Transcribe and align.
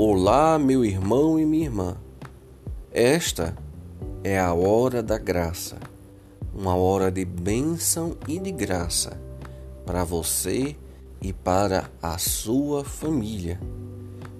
Olá, 0.00 0.60
meu 0.60 0.84
irmão 0.84 1.40
e 1.40 1.44
minha 1.44 1.64
irmã. 1.64 1.96
Esta 2.92 3.58
é 4.22 4.38
a 4.38 4.54
hora 4.54 5.02
da 5.02 5.18
graça, 5.18 5.76
uma 6.54 6.76
hora 6.76 7.10
de 7.10 7.24
bênção 7.24 8.16
e 8.28 8.38
de 8.38 8.52
graça 8.52 9.20
para 9.84 10.04
você 10.04 10.76
e 11.20 11.32
para 11.32 11.90
a 12.00 12.16
sua 12.16 12.84
família. 12.84 13.60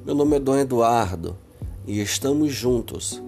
Meu 0.06 0.14
nome 0.14 0.36
é 0.36 0.38
Dom 0.38 0.56
Eduardo 0.56 1.36
e 1.84 2.00
estamos 2.00 2.52
juntos, 2.52 3.20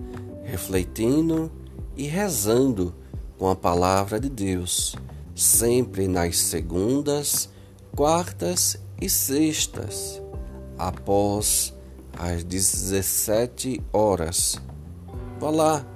refletindo 0.44 1.50
e 1.96 2.06
rezando 2.06 2.94
com 3.40 3.50
a 3.50 3.56
palavra 3.56 4.20
de 4.20 4.28
Deus, 4.28 4.94
sempre 5.34 6.06
nas 6.06 6.38
segundas, 6.38 7.50
quartas 7.96 8.80
e 9.00 9.10
sextas, 9.10 10.22
após 10.78 11.74
às 12.18 12.44
17 12.44 13.82
horas. 13.92 14.60
Vá 15.38 15.50
lá, 15.50 15.86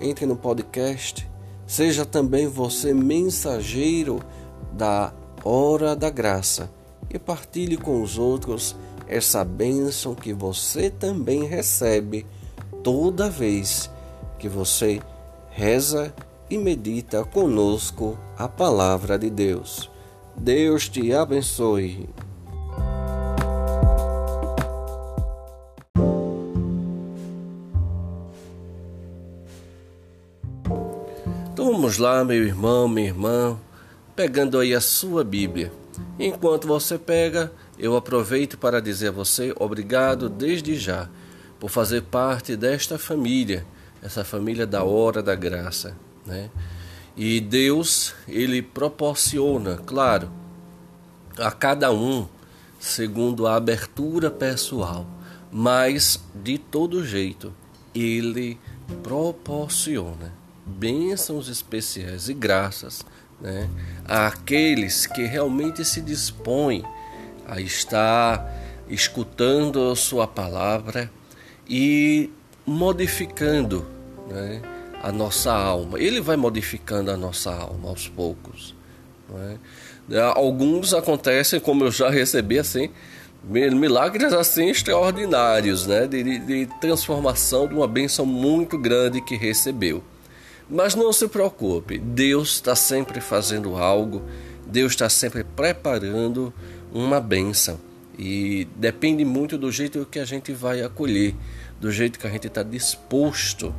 entre 0.00 0.26
no 0.26 0.36
podcast, 0.36 1.28
seja 1.66 2.04
também 2.04 2.46
você 2.46 2.92
mensageiro 2.94 4.20
da 4.72 5.12
hora 5.44 5.94
da 5.94 6.10
graça 6.10 6.70
e 7.10 7.18
partilhe 7.18 7.76
com 7.76 8.02
os 8.02 8.18
outros 8.18 8.74
essa 9.06 9.44
bênção 9.44 10.14
que 10.14 10.32
você 10.32 10.90
também 10.90 11.44
recebe 11.44 12.26
toda 12.82 13.28
vez 13.28 13.90
que 14.38 14.48
você 14.48 15.00
reza 15.50 16.12
e 16.50 16.58
medita 16.58 17.24
conosco 17.24 18.18
a 18.36 18.48
palavra 18.48 19.18
de 19.18 19.30
Deus. 19.30 19.90
Deus 20.36 20.88
te 20.88 21.12
abençoe. 21.12 22.08
Vamos 31.94 31.98
lá, 31.98 32.24
meu 32.24 32.44
irmão, 32.44 32.88
minha 32.88 33.08
irmã, 33.08 33.56
pegando 34.16 34.58
aí 34.58 34.74
a 34.74 34.80
sua 34.80 35.22
Bíblia. 35.22 35.72
Enquanto 36.18 36.66
você 36.66 36.98
pega, 36.98 37.52
eu 37.78 37.94
aproveito 37.94 38.58
para 38.58 38.80
dizer 38.80 39.08
a 39.08 39.12
você 39.12 39.54
obrigado 39.56 40.28
desde 40.28 40.74
já 40.76 41.08
por 41.60 41.70
fazer 41.70 42.02
parte 42.02 42.56
desta 42.56 42.98
família, 42.98 43.64
essa 44.02 44.24
família 44.24 44.66
da 44.66 44.82
hora 44.82 45.22
da 45.22 45.36
graça, 45.36 45.96
né? 46.26 46.50
E 47.16 47.40
Deus, 47.40 48.12
ele 48.26 48.60
proporciona, 48.60 49.76
claro, 49.76 50.32
a 51.38 51.52
cada 51.52 51.92
um 51.92 52.26
segundo 52.80 53.46
a 53.46 53.54
abertura 53.54 54.32
pessoal, 54.32 55.06
mas 55.52 56.18
de 56.34 56.58
todo 56.58 57.04
jeito 57.04 57.54
ele 57.94 58.58
proporciona 59.02 60.43
bênçãos 60.66 61.48
especiais 61.48 62.28
e 62.28 62.34
graças 62.34 63.04
né, 63.40 63.68
àqueles 64.06 65.06
que 65.06 65.24
realmente 65.24 65.84
se 65.84 66.00
dispõem 66.00 66.84
a 67.46 67.60
estar 67.60 68.50
escutando 68.88 69.90
a 69.90 69.96
sua 69.96 70.26
palavra 70.26 71.10
e 71.68 72.30
modificando 72.66 73.86
né, 74.28 74.62
a 75.02 75.12
nossa 75.12 75.52
alma. 75.52 76.00
Ele 76.00 76.20
vai 76.20 76.36
modificando 76.36 77.10
a 77.10 77.16
nossa 77.16 77.52
alma 77.54 77.90
aos 77.90 78.08
poucos. 78.08 78.74
É? 80.10 80.20
Alguns 80.34 80.92
acontecem, 80.92 81.58
como 81.58 81.84
eu 81.84 81.90
já 81.90 82.10
recebi 82.10 82.58
assim, 82.58 82.90
milagres 83.42 84.32
assim 84.32 84.68
extraordinários, 84.68 85.86
né? 85.86 86.06
De, 86.06 86.38
de, 86.38 86.66
transformação 86.80 87.66
de 87.66 87.74
uma 87.74 87.88
bênção 87.88 88.24
muito 88.26 88.78
grande 88.78 89.20
que 89.20 89.36
recebeu. 89.36 90.02
Mas 90.68 90.94
não 90.94 91.12
se 91.12 91.28
preocupe, 91.28 91.98
Deus 91.98 92.54
está 92.54 92.74
sempre 92.74 93.20
fazendo 93.20 93.76
algo, 93.76 94.22
Deus 94.66 94.92
está 94.92 95.08
sempre 95.08 95.44
preparando 95.44 96.52
uma 96.92 97.20
bênção. 97.20 97.78
E 98.18 98.68
depende 98.76 99.24
muito 99.24 99.58
do 99.58 99.72
jeito 99.72 100.06
que 100.10 100.18
a 100.18 100.24
gente 100.24 100.52
vai 100.52 100.82
acolher, 100.82 101.34
do 101.80 101.90
jeito 101.90 102.18
que 102.18 102.26
a 102.26 102.30
gente 102.30 102.46
está 102.46 102.62
disposto 102.62 103.74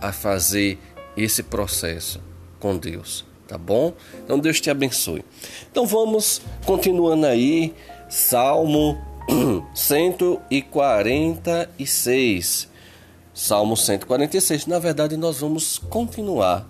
a 0.00 0.12
fazer 0.12 0.78
esse 1.16 1.42
processo 1.42 2.20
com 2.60 2.76
Deus, 2.76 3.24
tá 3.46 3.56
bom? 3.58 3.94
Então 4.24 4.38
Deus 4.38 4.60
te 4.60 4.70
abençoe. 4.70 5.24
Então 5.70 5.86
vamos 5.86 6.40
continuando 6.64 7.26
aí, 7.26 7.74
Salmo 8.08 8.96
146. 9.74 12.68
Salmo 13.38 13.76
146. 13.76 14.66
Na 14.66 14.80
verdade, 14.80 15.16
nós 15.16 15.38
vamos 15.38 15.78
continuar, 15.78 16.66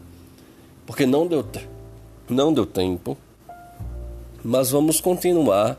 porque 0.84 1.06
não 1.06 1.26
deu, 1.26 1.42
não 2.28 2.52
deu 2.52 2.66
tempo, 2.66 3.16
mas 4.44 4.70
vamos 4.70 5.00
continuar 5.00 5.78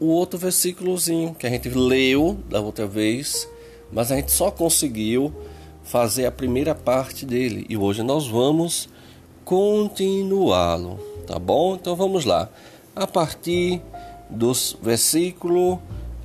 o 0.00 0.06
outro 0.06 0.38
versículozinho 0.38 1.34
que 1.34 1.46
a 1.46 1.50
gente 1.50 1.68
leu 1.68 2.38
da 2.48 2.58
outra 2.58 2.86
vez, 2.86 3.46
mas 3.92 4.10
a 4.10 4.16
gente 4.16 4.32
só 4.32 4.50
conseguiu 4.50 5.30
fazer 5.84 6.24
a 6.24 6.32
primeira 6.32 6.74
parte 6.74 7.26
dele 7.26 7.66
e 7.68 7.76
hoje 7.76 8.02
nós 8.02 8.26
vamos 8.26 8.88
continuá-lo, 9.44 10.98
tá 11.26 11.38
bom? 11.38 11.74
Então 11.74 11.94
vamos 11.94 12.24
lá. 12.24 12.48
A 12.96 13.06
partir 13.06 13.82
do 14.30 14.52
versículo 14.80 15.82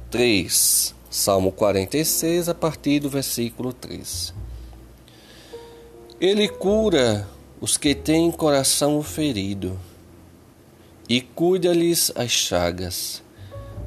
3. 0.10 0.96
Salmo 1.10 1.52
46, 1.54 2.50
a 2.50 2.54
partir 2.54 3.00
do 3.00 3.10
versículo 3.10 3.72
3. 3.72 4.34
Ele 6.20 6.50
cura 6.50 7.28
os 7.62 7.78
que 7.78 7.96
têm 7.96 8.30
coração 8.30 9.02
ferido 9.02 9.80
e 11.08 11.22
cuida-lhes 11.22 12.12
as 12.16 12.32
chagas. 12.32 13.24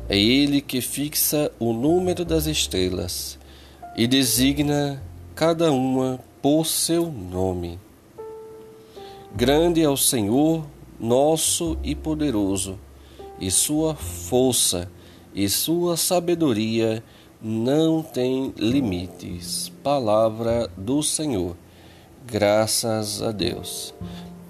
É 0.08 0.16
ele 0.18 0.60
que 0.60 0.80
fixa 0.80 1.52
o 1.58 1.72
número 1.72 2.24
das 2.24 2.46
estrelas 2.46 3.38
e 3.96 4.06
designa 4.06 5.02
cada 5.34 5.70
uma 5.70 6.18
por 6.40 6.64
seu 6.64 7.12
nome. 7.12 7.78
Grande 9.36 9.82
é 9.82 9.88
o 9.88 9.96
Senhor, 9.96 10.64
nosso 10.98 11.76
e 11.84 11.94
poderoso, 11.94 12.78
e 13.38 13.50
sua 13.50 13.94
força 13.94 14.90
e 15.34 15.48
sua 15.48 15.96
sabedoria 15.96 17.02
não 17.40 18.02
tem 18.02 18.52
limites. 18.58 19.70
Palavra 19.82 20.70
do 20.76 21.02
Senhor. 21.02 21.56
Graças 22.26 23.22
a 23.22 23.32
Deus. 23.32 23.94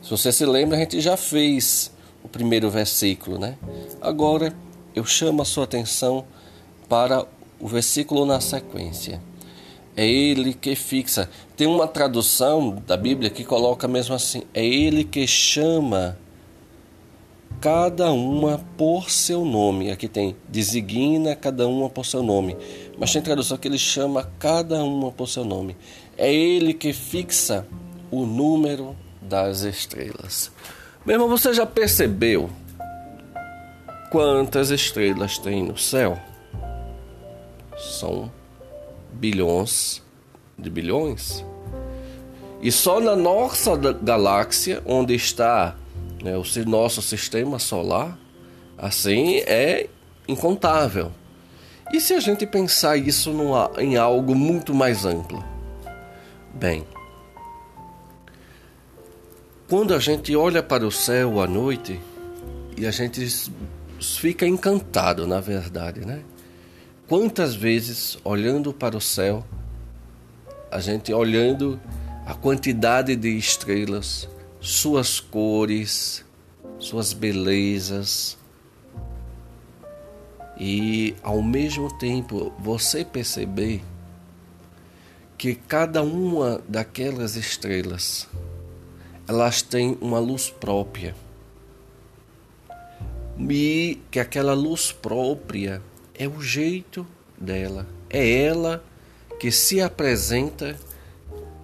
Se 0.03 0.11
você 0.11 0.33
se 0.33 0.45
lembra, 0.45 0.77
a 0.77 0.81
gente 0.81 1.01
já 1.01 1.17
fez 1.17 1.93
o 2.23 2.29
primeiro 2.29 2.69
versículo, 2.71 3.39
né? 3.39 3.57
Agora 4.01 4.55
eu 4.95 5.05
chamo 5.05 5.43
a 5.43 5.45
sua 5.45 5.65
atenção 5.65 6.25
para 6.89 7.25
o 7.61 7.69
versículo 7.69 8.27
na 8.27 8.41
sequência. 8.41 9.23
É 9.97 10.07
ele 10.07 10.55
que 10.55 10.75
fixa. 10.75 11.29
Tem 11.57 11.67
uma 11.67 11.87
tradução 11.87 12.83
da 12.87 12.97
Bíblia 12.97 13.31
que 13.31 13.45
coloca 13.45 13.87
mesmo 13.87 14.15
assim: 14.15 14.43
é 14.55 14.65
ele 14.65 15.05
que 15.05 15.27
chama 15.27 16.19
cada 17.61 18.11
uma 18.11 18.59
por 18.77 19.11
seu 19.11 19.45
nome. 19.45 19.91
Aqui 19.91 20.09
tem 20.09 20.35
designa 20.49 21.37
cada 21.37 21.69
uma 21.69 21.91
por 21.91 22.07
seu 22.07 22.23
nome. 22.23 22.57
Mas 22.99 23.13
tem 23.13 23.21
tradução 23.21 23.59
que 23.59 23.69
ele 23.69 23.79
chama 23.79 24.31
cada 24.39 24.83
uma 24.83 25.13
por 25.13 25.29
seu 25.29 25.45
nome. 25.45 25.77
É 26.17 26.33
ele 26.33 26.73
que 26.73 26.93
fixa 26.93 27.67
o 28.11 28.25
número 28.25 28.97
das 29.21 29.63
estrelas. 29.63 30.51
Meu 31.05 31.17
irmão, 31.17 31.29
você 31.29 31.53
já 31.53 31.67
percebeu 31.67 32.51
quantas 34.11 34.71
estrelas 34.71 35.39
tem 35.39 35.63
no 35.63 35.77
céu? 35.77 36.19
São 37.77 38.31
bilhões 39.13 40.03
de 40.59 40.71
bilhões. 40.71 41.45
E 42.63 42.71
só 42.71 43.01
na 43.01 43.17
nossa 43.17 43.75
galáxia, 43.77 44.83
onde 44.85 45.15
está 45.15 45.77
né, 46.23 46.37
o 46.37 46.45
nosso 46.69 47.03
sistema 47.03 47.59
solar, 47.59 48.19
assim 48.77 49.39
é 49.39 49.89
incontável. 50.27 51.13
E 51.93 52.01
se 52.01 52.15
a 52.15 52.21
gente 52.21 52.47
pensar 52.47 52.97
isso 52.97 53.33
numa, 53.33 53.71
em 53.79 53.97
algo 53.97 54.35
muito 54.35 54.73
mais 54.73 55.05
amplo? 55.05 55.45
Bem, 56.55 56.85
quando 59.69 59.95
a 59.95 59.99
gente 59.99 60.35
olha 60.35 60.63
para 60.63 60.87
o 60.87 60.91
céu 60.91 61.41
à 61.41 61.47
noite 61.47 62.01
e 62.77 62.87
a 62.87 62.91
gente 62.91 63.27
fica 64.01 64.47
encantado, 64.47 65.27
na 65.27 65.41
verdade, 65.41 66.01
né? 66.01 66.23
Quantas 67.09 67.55
vezes 67.55 68.17
olhando 68.25 68.73
para 68.73 68.97
o 68.97 69.01
céu, 69.01 69.45
a 70.71 70.79
gente 70.79 71.13
olhando 71.13 71.81
a 72.25 72.35
quantidade 72.35 73.17
de 73.17 73.37
estrelas, 73.37 74.29
suas 74.61 75.19
cores, 75.19 76.25
suas 76.79 77.13
belezas. 77.13 78.39
e 80.63 81.17
ao 81.23 81.41
mesmo 81.41 81.91
tempo 81.99 82.53
você 82.59 83.03
perceber 83.03 83.83
que 85.39 85.55
cada 85.55 86.03
uma 86.03 86.61
daquelas 86.69 87.35
estrelas 87.35 88.29
elas 89.27 89.63
têm 89.63 89.97
uma 90.03 90.19
luz 90.19 90.51
própria 90.51 91.17
e 93.49 93.99
que 94.11 94.21
aquela 94.21 94.53
luz 94.53 94.93
própria 94.93 95.83
é 96.15 96.29
o 96.29 96.43
jeito 96.43 97.07
dela, 97.39 97.87
é 98.11 98.43
ela 98.43 98.85
que 99.41 99.51
se 99.51 99.81
apresenta 99.81 100.79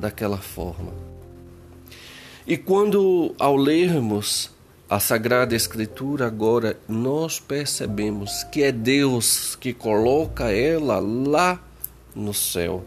daquela 0.00 0.38
forma. 0.38 1.05
E 2.46 2.56
quando 2.56 3.34
ao 3.40 3.56
lermos 3.56 4.52
a 4.88 5.00
Sagrada 5.00 5.56
Escritura 5.56 6.28
agora 6.28 6.78
nós 6.88 7.40
percebemos 7.40 8.44
que 8.44 8.62
é 8.62 8.70
Deus 8.70 9.56
que 9.56 9.72
coloca 9.72 10.52
ela 10.52 11.00
lá 11.00 11.60
no 12.14 12.32
céu. 12.32 12.84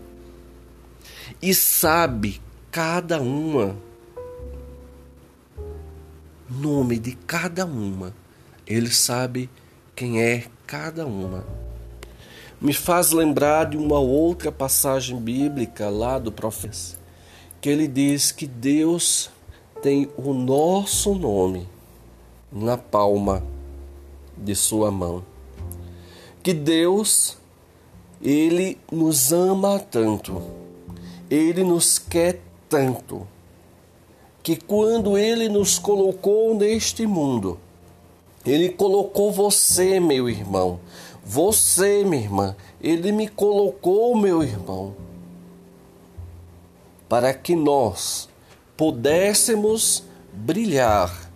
E 1.41 1.53
sabe 1.53 2.41
cada 2.71 3.19
uma, 3.19 3.75
nome 6.49 6.97
de 6.97 7.11
cada 7.27 7.65
uma, 7.65 8.13
ele 8.65 8.89
sabe 8.89 9.49
quem 9.93 10.21
é 10.21 10.45
cada 10.65 11.05
uma. 11.05 11.45
Me 12.61 12.71
faz 12.71 13.11
lembrar 13.11 13.65
de 13.65 13.75
uma 13.75 13.99
outra 13.99 14.53
passagem 14.53 15.19
bíblica 15.19 15.89
lá 15.89 16.17
do 16.17 16.31
profeta, 16.31 16.97
que 17.59 17.67
ele 17.67 17.89
diz 17.89 18.31
que 18.31 18.47
Deus 18.47 19.29
tem 19.81 20.09
o 20.17 20.33
nosso 20.33 21.15
nome 21.15 21.67
na 22.51 22.77
palma 22.77 23.43
de 24.37 24.55
sua 24.55 24.91
mão. 24.91 25.23
Que 26.41 26.53
Deus, 26.53 27.37
ele 28.21 28.77
nos 28.91 29.31
ama 29.31 29.79
tanto 29.79 30.59
ele 31.29 31.63
nos 31.63 31.99
quer 31.99 32.41
tanto 32.67 33.27
que 34.41 34.55
quando 34.55 35.17
ele 35.17 35.47
nos 35.47 35.77
colocou 35.77 36.55
neste 36.55 37.05
mundo, 37.05 37.59
ele 38.45 38.69
colocou 38.69 39.31
você, 39.31 39.99
meu 39.99 40.29
irmão, 40.29 40.79
você, 41.23 42.03
minha 42.03 42.23
irmã, 42.23 42.55
ele 42.81 43.11
me 43.11 43.27
colocou, 43.27 44.15
meu 44.15 44.41
irmão, 44.41 44.95
para 47.07 47.33
que 47.33 47.55
nós 47.55 48.28
pudéssemos 48.79 50.05
brilhar, 50.31 51.29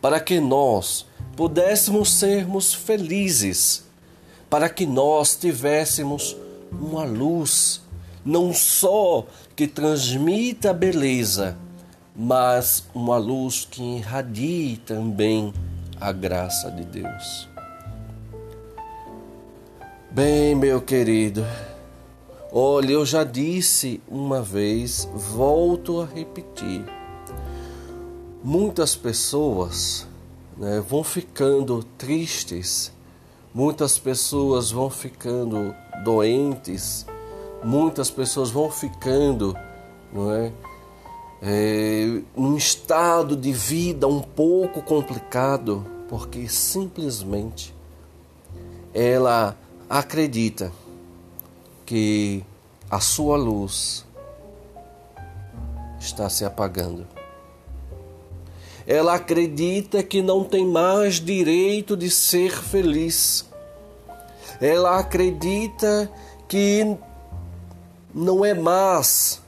para 0.00 0.18
que 0.18 0.40
nós 0.40 1.04
pudéssemos 1.36 2.14
sermos 2.14 2.72
felizes, 2.72 3.84
para 4.48 4.70
que 4.70 4.86
nós 4.86 5.36
tivéssemos 5.36 6.34
uma 6.72 7.04
luz 7.04 7.82
não 8.24 8.54
só 8.54 9.26
que 9.54 9.68
transmita 9.68 10.72
beleza, 10.72 11.58
mas 12.16 12.88
uma 12.94 13.18
luz 13.18 13.68
que 13.70 13.82
irradie 13.98 14.78
também 14.78 15.52
a 16.00 16.10
graça 16.10 16.70
de 16.70 16.84
Deus. 16.84 17.50
Bem, 20.10 20.54
meu 20.54 20.80
querido, 20.80 21.44
olha, 22.52 22.92
eu 22.92 23.06
já 23.06 23.24
disse 23.24 24.00
uma 24.08 24.42
vez, 24.42 25.08
volto 25.14 26.00
a 26.00 26.06
repetir. 26.06 26.84
Muitas 28.42 28.96
pessoas 28.96 30.06
né, 30.56 30.82
vão 30.86 31.04
ficando 31.04 31.82
tristes, 31.96 32.92
muitas 33.54 33.98
pessoas 33.98 34.70
vão 34.70 34.88
ficando 34.88 35.74
doentes 36.04 37.06
muitas 37.62 38.10
pessoas 38.10 38.50
vão 38.50 38.70
ficando, 38.70 39.56
não 40.12 40.32
é? 40.32 40.52
é, 41.42 42.20
num 42.36 42.56
estado 42.56 43.36
de 43.36 43.52
vida 43.52 44.06
um 44.06 44.20
pouco 44.20 44.82
complicado, 44.82 45.86
porque 46.08 46.48
simplesmente 46.48 47.74
ela 48.92 49.56
acredita 49.88 50.72
que 51.90 52.44
a 52.88 53.00
sua 53.00 53.36
luz 53.36 54.06
está 55.98 56.30
se 56.30 56.44
apagando. 56.44 57.04
Ela 58.86 59.14
acredita 59.16 60.00
que 60.00 60.22
não 60.22 60.44
tem 60.44 60.64
mais 60.64 61.16
direito 61.16 61.96
de 61.96 62.08
ser 62.08 62.52
feliz. 62.52 63.44
Ela 64.60 65.00
acredita 65.00 66.08
que 66.46 66.96
não 68.14 68.44
é 68.44 68.54
mais. 68.54 69.42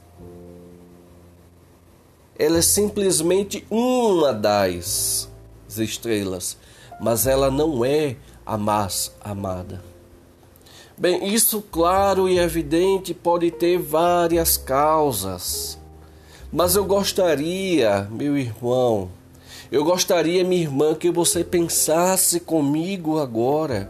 Ela 2.37 2.57
é 2.57 2.61
simplesmente 2.61 3.65
uma 3.71 4.33
das 4.33 5.29
estrelas, 5.69 6.57
mas 6.99 7.25
ela 7.25 7.49
não 7.49 7.85
é 7.85 8.17
a 8.45 8.57
mais 8.57 9.13
amada. 9.21 9.92
Bem, 10.97 11.33
isso 11.33 11.61
claro 11.71 12.29
e 12.29 12.37
evidente 12.37 13.13
pode 13.13 13.51
ter 13.51 13.77
várias 13.77 14.57
causas. 14.57 15.77
Mas 16.51 16.75
eu 16.75 16.85
gostaria, 16.85 18.07
meu 18.11 18.37
irmão, 18.37 19.09
eu 19.71 19.83
gostaria, 19.83 20.43
minha 20.43 20.61
irmã, 20.61 20.93
que 20.93 21.09
você 21.09 21.43
pensasse 21.43 22.39
comigo 22.39 23.19
agora 23.19 23.89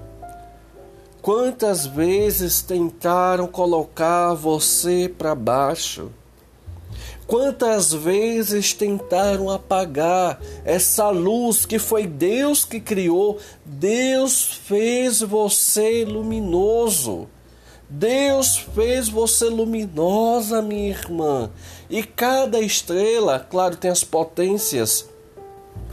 Quantas 1.24 1.86
vezes 1.86 2.62
tentaram 2.62 3.48
colocar 3.48 4.34
você 4.34 5.08
para 5.08 5.34
baixo? 5.34 6.12
Quantas 7.26 7.94
vezes 7.94 8.74
tentaram 8.74 9.50
apagar 9.50 10.42
essa 10.66 11.10
luz 11.10 11.66
que 11.66 11.80
foi 11.80 12.06
Deus 12.06 12.66
que 12.66 12.80
criou? 12.80 13.40
Deus 13.66 14.54
fez 14.54 15.22
você 15.22 16.04
luminoso. 16.06 17.28
Deus 17.90 18.58
fez 18.58 19.08
você 19.08 19.46
luminosa, 19.46 20.62
minha 20.62 20.90
irmã. 20.90 21.50
E 21.90 22.04
cada 22.04 22.60
estrela, 22.60 23.40
claro, 23.40 23.78
tem 23.78 23.92
as 23.92 24.04
potências. 24.04 25.08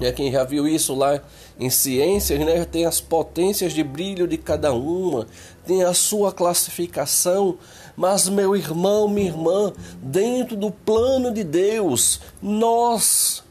É 0.01 0.11
quem 0.11 0.33
já 0.33 0.43
viu 0.45 0.67
isso 0.67 0.95
lá 0.95 1.21
em 1.59 1.69
ciências, 1.69 2.39
né, 2.41 2.65
tem 2.65 2.87
as 2.87 3.03
potências 3.03 3.75
de 3.75 3.85
brilho 3.85 4.27
de 4.27 4.39
cada 4.39 4.73
uma, 4.73 5.27
tem 5.67 5.85
a 5.85 5.93
sua 5.93 6.33
classificação, 6.33 7.59
mas 8.01 8.31
meu 8.31 8.57
irmão, 8.57 9.07
minha 9.07 9.27
irmã, 9.27 9.75
dentro 10.01 10.57
do 10.57 10.71
plano 10.71 11.31
de 11.31 11.45
Deus, 11.45 12.19
nós 12.41 13.45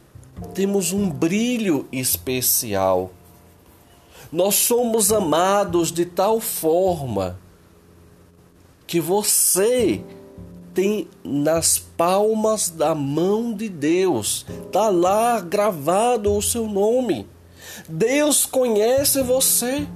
temos 0.55 0.91
um 0.91 1.07
brilho 1.07 1.87
especial. 1.91 3.11
Nós 4.31 4.55
somos 4.55 5.11
amados 5.11 5.91
de 5.91 6.03
tal 6.03 6.39
forma 6.39 7.39
que 8.87 8.99
você 8.99 10.03
tem 10.73 11.07
nas 11.23 11.77
palmas 11.77 12.71
da 12.71 12.95
mão 12.95 13.53
de 13.53 13.69
Deus, 13.69 14.47
está 14.65 14.89
lá 14.89 15.39
gravado 15.41 16.35
o 16.35 16.41
seu 16.41 16.65
nome. 16.65 17.27
Deus 17.87 18.47
conhece 18.47 19.21
você. 19.21 19.87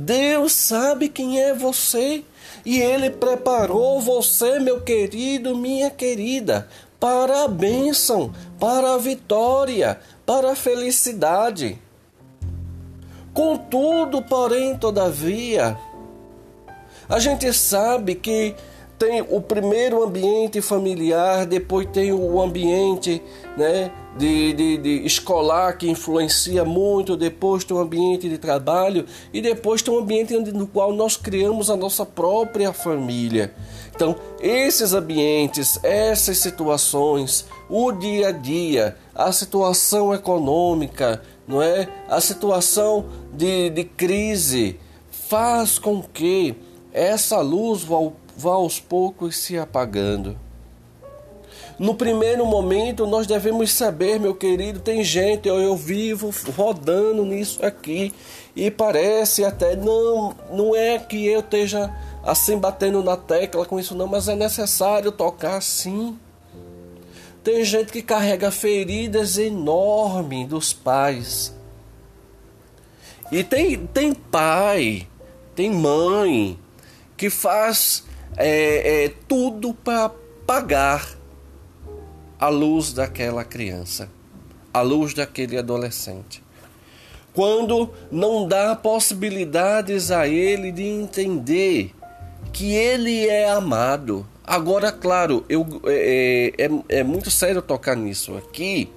Deus 0.00 0.52
sabe 0.52 1.08
quem 1.08 1.40
é 1.40 1.52
você. 1.52 2.22
E 2.64 2.80
Ele 2.80 3.10
preparou 3.10 4.00
você, 4.00 4.60
meu 4.60 4.80
querido, 4.80 5.56
minha 5.56 5.90
querida, 5.90 6.68
para 7.00 7.44
a 7.44 7.48
bênção, 7.48 8.32
para 8.60 8.94
a 8.94 8.98
vitória, 8.98 9.98
para 10.24 10.52
a 10.52 10.56
felicidade. 10.56 11.78
Contudo, 13.34 14.22
porém, 14.22 14.76
todavia, 14.76 15.76
a 17.08 17.18
gente 17.18 17.52
sabe 17.52 18.14
que 18.14 18.54
tem 18.98 19.20
o 19.28 19.40
primeiro 19.40 20.02
ambiente 20.02 20.60
familiar, 20.60 21.44
depois 21.44 21.88
tem 21.92 22.12
o 22.12 22.40
ambiente 22.40 23.20
né, 23.56 23.90
de, 24.18 24.52
de, 24.52 24.76
de, 24.76 25.06
escolar 25.06 25.78
que 25.78 25.88
influencia 25.88 26.64
muito, 26.64 27.16
depois 27.16 27.64
tem 27.64 27.76
o 27.76 27.80
ambiente 27.80 28.28
de 28.28 28.36
trabalho 28.36 29.06
e 29.32 29.40
depois 29.40 29.80
tem 29.80 29.94
o 29.94 29.98
ambiente 29.98 30.34
no 30.34 30.66
qual 30.66 30.92
nós 30.92 31.16
criamos 31.16 31.70
a 31.70 31.76
nossa 31.76 32.04
própria 32.04 32.72
família. 32.72 33.54
Então, 33.94 34.16
esses 34.40 34.92
ambientes, 34.92 35.78
essas 35.82 36.38
situações, 36.38 37.46
o 37.68 37.92
dia 37.92 38.28
a 38.28 38.32
dia, 38.32 38.96
a 39.14 39.32
situação 39.32 40.12
econômica, 40.12 41.22
não 41.46 41.62
é? 41.62 41.88
A 42.08 42.20
situação 42.20 43.06
de, 43.32 43.70
de 43.70 43.84
crise 43.84 44.78
faz 45.10 45.78
com 45.78 46.02
que 46.02 46.54
essa 46.92 47.40
luz 47.40 47.82
vá 47.82 47.98
vá 48.38 48.52
aos 48.52 48.78
poucos 48.78 49.36
se 49.36 49.58
apagando. 49.58 50.38
No 51.78 51.94
primeiro 51.94 52.44
momento, 52.44 53.06
nós 53.06 53.24
devemos 53.24 53.72
saber, 53.72 54.18
meu 54.18 54.34
querido, 54.34 54.80
tem 54.80 55.04
gente, 55.04 55.46
eu, 55.46 55.60
eu 55.60 55.76
vivo 55.76 56.34
rodando 56.56 57.24
nisso 57.24 57.64
aqui 57.64 58.12
e 58.56 58.68
parece 58.68 59.44
até 59.44 59.76
não, 59.76 60.34
não 60.50 60.74
é 60.74 60.98
que 60.98 61.24
eu 61.24 61.38
esteja 61.38 61.94
assim 62.24 62.58
batendo 62.58 63.00
na 63.00 63.16
tecla 63.16 63.64
com 63.64 63.78
isso 63.78 63.94
não, 63.94 64.08
mas 64.08 64.26
é 64.26 64.34
necessário 64.34 65.12
tocar 65.12 65.62
sim. 65.62 66.18
Tem 67.44 67.64
gente 67.64 67.92
que 67.92 68.02
carrega 68.02 68.50
feridas 68.50 69.38
enormes 69.38 70.48
dos 70.48 70.72
pais. 70.72 71.54
E 73.30 73.44
tem, 73.44 73.86
tem 73.86 74.12
pai, 74.12 75.06
tem 75.54 75.70
mãe 75.70 76.58
que 77.16 77.30
faz 77.30 78.04
é, 78.36 79.04
é, 79.04 79.12
tudo 79.28 79.72
para 79.72 80.10
pagar 80.44 81.17
a 82.38 82.48
luz 82.48 82.92
daquela 82.92 83.42
criança, 83.42 84.08
a 84.72 84.80
luz 84.80 85.12
daquele 85.12 85.58
adolescente. 85.58 86.42
Quando 87.34 87.90
não 88.10 88.46
dá 88.46 88.76
possibilidades 88.76 90.10
a 90.10 90.28
ele 90.28 90.70
de 90.70 90.84
entender 90.84 91.92
que 92.52 92.72
ele 92.72 93.26
é 93.26 93.50
amado. 93.50 94.26
Agora, 94.44 94.90
claro, 94.90 95.44
eu, 95.48 95.66
é, 95.86 96.52
é, 96.58 96.64
é, 96.64 96.98
é 97.00 97.04
muito 97.04 97.30
sério 97.30 97.60
tocar 97.60 97.96
nisso 97.96 98.36
aqui, 98.36 98.90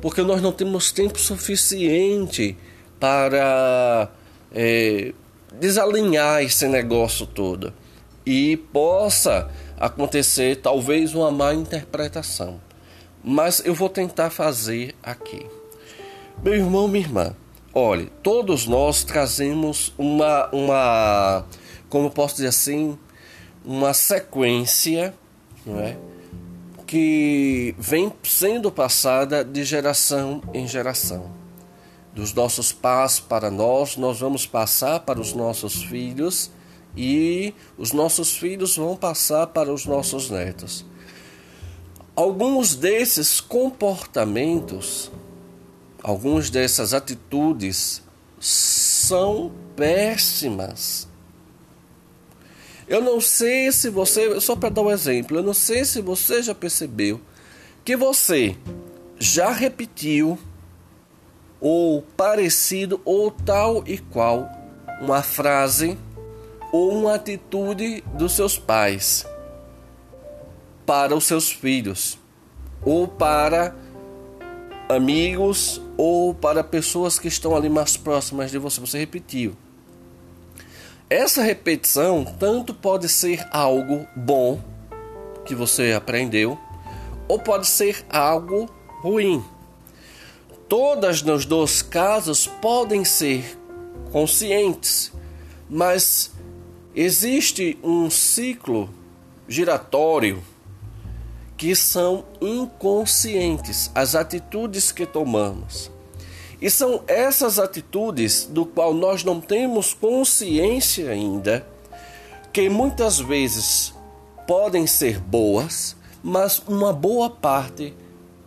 porque 0.00 0.22
nós 0.22 0.40
não 0.40 0.52
temos 0.52 0.92
tempo 0.92 1.18
suficiente 1.18 2.56
para 3.00 4.08
é, 4.54 5.12
desalinhar 5.58 6.42
esse 6.42 6.68
negócio 6.68 7.26
todo 7.26 7.72
e 8.24 8.56
possa 8.56 9.50
acontecer 9.78 10.56
talvez 10.56 11.14
uma 11.14 11.30
má 11.30 11.52
interpretação 11.52 12.65
mas 13.28 13.60
eu 13.64 13.74
vou 13.74 13.88
tentar 13.88 14.30
fazer 14.30 14.94
aqui. 15.02 15.44
Meu 16.44 16.54
irmão, 16.54 16.86
minha 16.86 17.04
irmã, 17.04 17.34
olhe, 17.74 18.06
todos 18.22 18.68
nós 18.68 19.02
trazemos 19.02 19.92
uma, 19.98 20.48
uma, 20.52 21.44
como 21.88 22.08
posso 22.08 22.36
dizer 22.36 22.48
assim, 22.48 22.96
uma 23.64 23.92
sequência, 23.92 25.12
não 25.66 25.80
é? 25.80 25.96
que 26.86 27.74
vem 27.76 28.12
sendo 28.22 28.70
passada 28.70 29.44
de 29.44 29.64
geração 29.64 30.40
em 30.54 30.68
geração. 30.68 31.32
Dos 32.14 32.32
nossos 32.32 32.70
pais 32.70 33.18
para 33.18 33.50
nós, 33.50 33.96
nós 33.96 34.20
vamos 34.20 34.46
passar 34.46 35.00
para 35.00 35.20
os 35.20 35.32
nossos 35.32 35.82
filhos 35.82 36.52
e 36.96 37.52
os 37.76 37.90
nossos 37.90 38.36
filhos 38.36 38.76
vão 38.76 38.94
passar 38.94 39.48
para 39.48 39.72
os 39.72 39.84
nossos 39.84 40.30
netos. 40.30 40.86
Alguns 42.16 42.74
desses 42.74 43.42
comportamentos, 43.42 45.12
algumas 46.02 46.48
dessas 46.48 46.94
atitudes 46.94 48.02
são 48.40 49.52
péssimas. 49.76 51.06
Eu 52.88 53.02
não 53.02 53.20
sei 53.20 53.70
se 53.70 53.90
você, 53.90 54.40
só 54.40 54.56
para 54.56 54.70
dar 54.70 54.80
um 54.80 54.90
exemplo, 54.90 55.36
eu 55.36 55.42
não 55.42 55.52
sei 55.52 55.84
se 55.84 56.00
você 56.00 56.42
já 56.42 56.54
percebeu 56.54 57.20
que 57.84 57.94
você 57.94 58.56
já 59.18 59.52
repetiu 59.52 60.38
ou 61.60 62.00
parecido 62.16 62.98
ou 63.04 63.30
tal 63.30 63.84
e 63.86 63.98
qual 63.98 64.48
uma 65.02 65.22
frase 65.22 65.98
ou 66.72 66.98
uma 66.98 67.16
atitude 67.16 68.02
dos 68.14 68.32
seus 68.32 68.58
pais 68.58 69.26
para 70.86 71.14
os 71.14 71.24
seus 71.24 71.50
filhos, 71.50 72.16
ou 72.82 73.08
para 73.08 73.74
amigos, 74.88 75.82
ou 75.96 76.32
para 76.32 76.62
pessoas 76.62 77.18
que 77.18 77.26
estão 77.26 77.56
ali 77.56 77.68
mais 77.68 77.96
próximas 77.96 78.50
de 78.52 78.58
você. 78.58 78.80
Você 78.80 78.98
repetiu. 78.98 79.56
Essa 81.10 81.42
repetição 81.42 82.24
tanto 82.24 82.72
pode 82.72 83.08
ser 83.08 83.46
algo 83.50 84.06
bom 84.14 84.60
que 85.44 85.54
você 85.54 85.92
aprendeu, 85.92 86.58
ou 87.28 87.38
pode 87.38 87.66
ser 87.66 88.04
algo 88.08 88.68
ruim. 89.00 89.44
Todas 90.68 91.22
nos 91.22 91.44
dois 91.44 91.82
casos 91.82 92.46
podem 92.46 93.04
ser 93.04 93.58
conscientes, 94.10 95.12
mas 95.68 96.32
existe 96.94 97.78
um 97.82 98.10
ciclo 98.10 98.90
giratório 99.48 100.42
que 101.56 101.74
são 101.74 102.24
inconscientes, 102.40 103.90
as 103.94 104.14
atitudes 104.14 104.92
que 104.92 105.06
tomamos. 105.06 105.90
E 106.60 106.70
são 106.70 107.02
essas 107.06 107.58
atitudes 107.58 108.44
do 108.44 108.64
qual 108.64 108.94
nós 108.94 109.24
não 109.24 109.40
temos 109.40 109.92
consciência 109.94 111.10
ainda, 111.10 111.66
que 112.52 112.68
muitas 112.68 113.18
vezes 113.18 113.94
podem 114.46 114.86
ser 114.86 115.18
boas, 115.18 115.96
mas 116.22 116.62
uma 116.66 116.92
boa 116.92 117.28
parte 117.28 117.94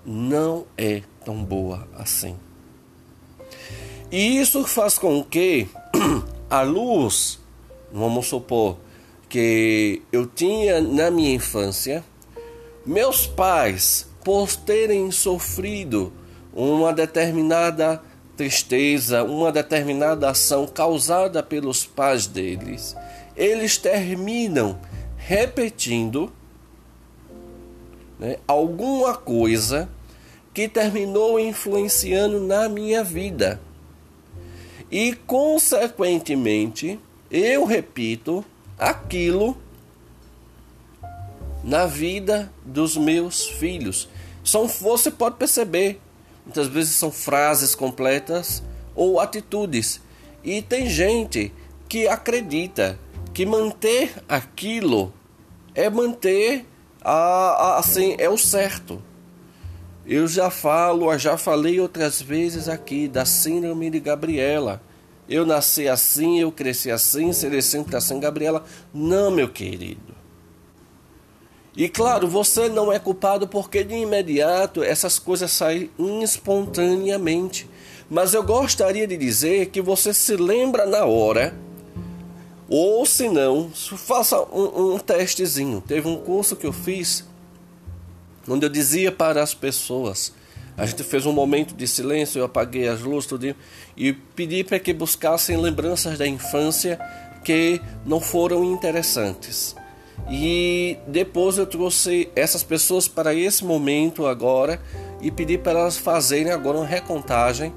não 0.06 0.66
é 0.78 1.04
tão 1.24 1.44
boa 1.44 1.88
assim. 1.96 2.36
E 4.12 4.40
isso 4.40 4.66
faz 4.66 4.98
com 4.98 5.24
que 5.24 5.68
a 6.50 6.62
luz, 6.62 7.40
vamos 7.92 8.28
supor 8.28 8.78
que 9.28 10.02
eu 10.12 10.26
tinha 10.26 10.82
na 10.82 11.12
minha 11.12 11.36
infância, 11.36 12.04
meus 12.86 13.28
pais, 13.28 14.08
por 14.24 14.56
terem 14.56 15.12
sofrido 15.12 16.14
uma 16.54 16.94
determinada 16.94 18.02
tristeza, 18.36 19.24
uma 19.24 19.52
determinada 19.52 20.30
ação 20.30 20.66
causada 20.66 21.44
pelos 21.44 21.86
pais 21.86 22.26
deles, 22.26 22.96
eles 23.36 23.78
terminam 23.78 24.80
repetindo 25.18 26.32
né, 28.18 28.38
alguma 28.48 29.16
coisa 29.16 29.90
que 30.54 30.68
terminou 30.68 31.40
influenciando 31.40 32.40
na 32.42 32.68
minha 32.68 33.04
vida. 33.04 33.62
E, 34.92 35.14
consequentemente, 35.28 37.00
eu 37.30 37.66
repito 37.66 38.44
aquilo 38.78 39.58
na 41.64 41.86
vida 41.86 42.52
dos 42.66 42.96
meus 42.96 43.46
filhos. 43.48 44.08
São, 44.44 44.68
você 44.68 45.12
pode 45.12 45.36
perceber, 45.36 46.00
muitas 46.46 46.68
vezes 46.68 46.96
são 46.96 47.12
frases 47.12 47.76
completas 47.76 48.64
ou 48.96 49.20
atitudes. 49.20 50.02
E 50.44 50.62
tem 50.62 50.90
gente 50.90 51.52
que 51.88 52.08
acredita 52.08 52.98
que 53.34 53.46
manter 53.46 54.14
aquilo 54.28 55.14
é 55.76 55.90
manter 55.90 56.66
a, 57.02 57.14
a, 57.14 57.80
assim 57.80 58.16
é 58.18 58.30
o 58.30 58.38
certo. 58.38 59.02
Eu 60.06 60.28
já 60.28 60.50
falo, 60.50 61.16
já 61.18 61.38
falei 61.38 61.80
outras 61.80 62.22
vezes 62.22 62.68
aqui 62.68 63.08
da 63.08 63.26
síndrome 63.26 63.90
de 63.90 64.00
Gabriela. 64.00 64.82
Eu 65.28 65.46
nasci 65.46 65.88
assim, 65.88 66.40
eu 66.40 66.52
cresci 66.52 66.90
assim, 66.90 67.32
serei 67.32 67.62
sempre 67.62 67.96
assim, 67.96 68.20
Gabriela. 68.20 68.66
Não, 68.92 69.30
meu 69.30 69.48
querido. 69.48 70.19
E 71.80 71.88
claro, 71.88 72.28
você 72.28 72.68
não 72.68 72.92
é 72.92 73.00
culpado 73.00 73.48
porque 73.48 73.86
de 73.86 73.96
imediato 73.96 74.84
essas 74.84 75.18
coisas 75.18 75.50
saem 75.50 75.90
espontaneamente. 76.22 77.70
Mas 78.10 78.34
eu 78.34 78.44
gostaria 78.44 79.08
de 79.08 79.16
dizer 79.16 79.68
que 79.68 79.82
você 79.82 80.14
se 80.14 80.36
lembra 80.36 80.86
na 80.86 81.06
hora, 81.06 81.56
ou 82.68 83.06
se 83.06 83.30
não, 83.30 83.72
faça 83.72 84.42
um, 84.52 84.96
um 84.96 85.00
testezinho. 85.00 85.80
Teve 85.80 86.06
um 86.06 86.18
curso 86.18 86.58
que 86.58 86.68
eu 86.68 86.74
fiz 86.74 87.24
onde 88.46 88.66
eu 88.66 88.70
dizia 88.70 89.10
para 89.10 89.42
as 89.42 89.54
pessoas, 89.54 90.34
a 90.76 90.86
gente 90.86 91.04
fez 91.04 91.26
um 91.26 91.32
momento 91.32 91.74
de 91.74 91.88
silêncio, 91.88 92.40
eu 92.40 92.46
apaguei 92.46 92.90
as 92.90 93.00
luzes 93.00 93.28
tudo, 93.28 93.56
e 93.96 94.12
pedi 94.12 94.66
para 94.66 94.80
que 94.80 94.92
buscassem 94.92 95.56
lembranças 95.56 96.18
da 96.18 96.28
infância 96.28 97.00
que 97.46 97.80
não 98.06 98.20
foram 98.20 98.66
interessantes. 98.66 99.76
E 100.30 100.98
depois 101.08 101.58
eu 101.58 101.66
trouxe 101.66 102.30
essas 102.36 102.64
pessoas 102.64 103.08
para 103.08 103.34
esse 103.34 103.66
momento 103.66 104.28
agora 104.28 104.80
e 105.22 105.32
pedi 105.32 105.58
para 105.58 105.80
elas 105.80 105.98
fazerem 105.98 106.52
agora 106.52 106.78
uma 106.78 106.86
recontagem 106.86 107.74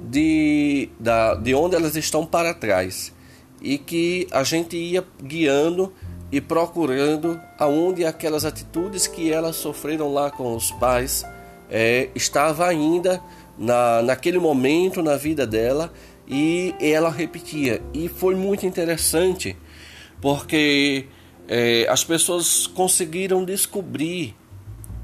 de, 0.00 0.88
da, 0.98 1.34
de 1.34 1.54
onde 1.54 1.76
elas 1.76 1.94
estão 1.94 2.26
para 2.26 2.52
trás. 2.52 3.12
E 3.60 3.78
que 3.78 4.26
a 4.32 4.42
gente 4.42 4.76
ia 4.76 5.04
guiando 5.22 5.92
e 6.32 6.40
procurando 6.40 7.40
aonde 7.58 8.04
aquelas 8.04 8.44
atitudes 8.44 9.06
que 9.06 9.30
elas 9.30 9.54
sofreram 9.54 10.12
lá 10.12 10.30
com 10.30 10.56
os 10.56 10.72
pais 10.72 11.24
é, 11.70 12.08
estava 12.14 12.66
ainda 12.66 13.22
na, 13.56 14.02
naquele 14.02 14.38
momento 14.38 15.02
na 15.02 15.16
vida 15.16 15.46
dela 15.46 15.92
e 16.26 16.74
ela 16.80 17.10
repetia. 17.10 17.80
E 17.94 18.08
foi 18.08 18.34
muito 18.34 18.66
interessante 18.66 19.56
porque 20.20 21.06
é, 21.48 21.86
as 21.88 22.04
pessoas 22.04 22.66
conseguiram 22.66 23.44
descobrir 23.44 24.34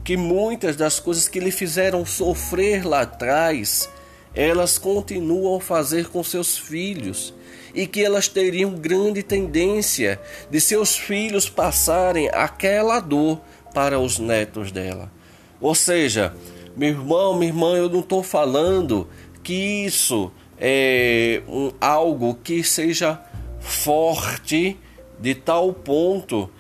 que 0.05 0.17
muitas 0.17 0.77
das 0.77 0.99
coisas 0.99 1.29
que 1.29 1.39
lhe 1.39 1.51
fizeram 1.51 2.07
sofrer 2.07 2.87
lá 2.87 3.03
atrás, 3.03 3.91
elas 4.35 4.79
continuam 4.79 5.57
a 5.57 5.61
fazer 5.61 6.09
com 6.09 6.23
seus 6.23 6.57
filhos 6.57 7.35
e 7.75 7.87
que 7.87 8.03
elas 8.03 8.29
teriam 8.29 8.71
grande 8.71 9.23
tendência 9.23 10.21
de 10.51 10.61
seus 10.61 10.97
filhos 10.97 11.49
passarem 11.51 12.29
aquela 12.31 13.01
dor 13.01 13.41
para 13.75 14.01
os 14.01 14.19
netos 14.19 14.73
dela. 14.73 15.13
Ou 15.61 15.75
seja, 15.75 16.35
meu 16.77 16.91
irmão, 16.91 17.35
minha 17.37 17.51
irmã, 17.51 17.77
eu 17.77 17.91
não 17.91 18.01
estou 18.01 18.23
falando 18.23 19.09
que 19.43 19.85
isso 19.85 20.33
é 20.59 21.43
um, 21.47 21.73
algo 21.81 22.39
que 22.43 22.65
seja 22.65 23.21
forte 23.61 24.77
de 25.21 25.35
tal 25.35 25.73
ponto 25.73 26.51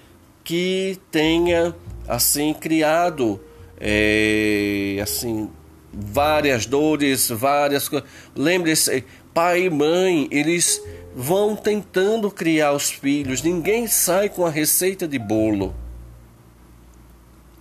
que 0.43 0.99
tenha 1.11 1.75
assim 2.07 2.55
criado 2.55 3.41
é, 3.81 4.99
assim 5.03 5.49
várias 5.93 6.67
dores, 6.67 7.29
várias 7.29 7.89
coisas. 7.89 8.09
Lembre-se, 8.35 9.05
pai 9.33 9.65
e 9.65 9.71
mãe, 9.71 10.29
eles 10.31 10.83
vão 11.15 11.57
tentando 11.57 12.31
criar 12.31 12.73
os 12.73 12.91
filhos. 12.91 13.43
Ninguém 13.43 13.87
sai 13.87 14.29
com 14.29 14.45
a 14.47 14.51
receita 14.51 15.07
de 15.07 15.19
bolo. 15.19 15.75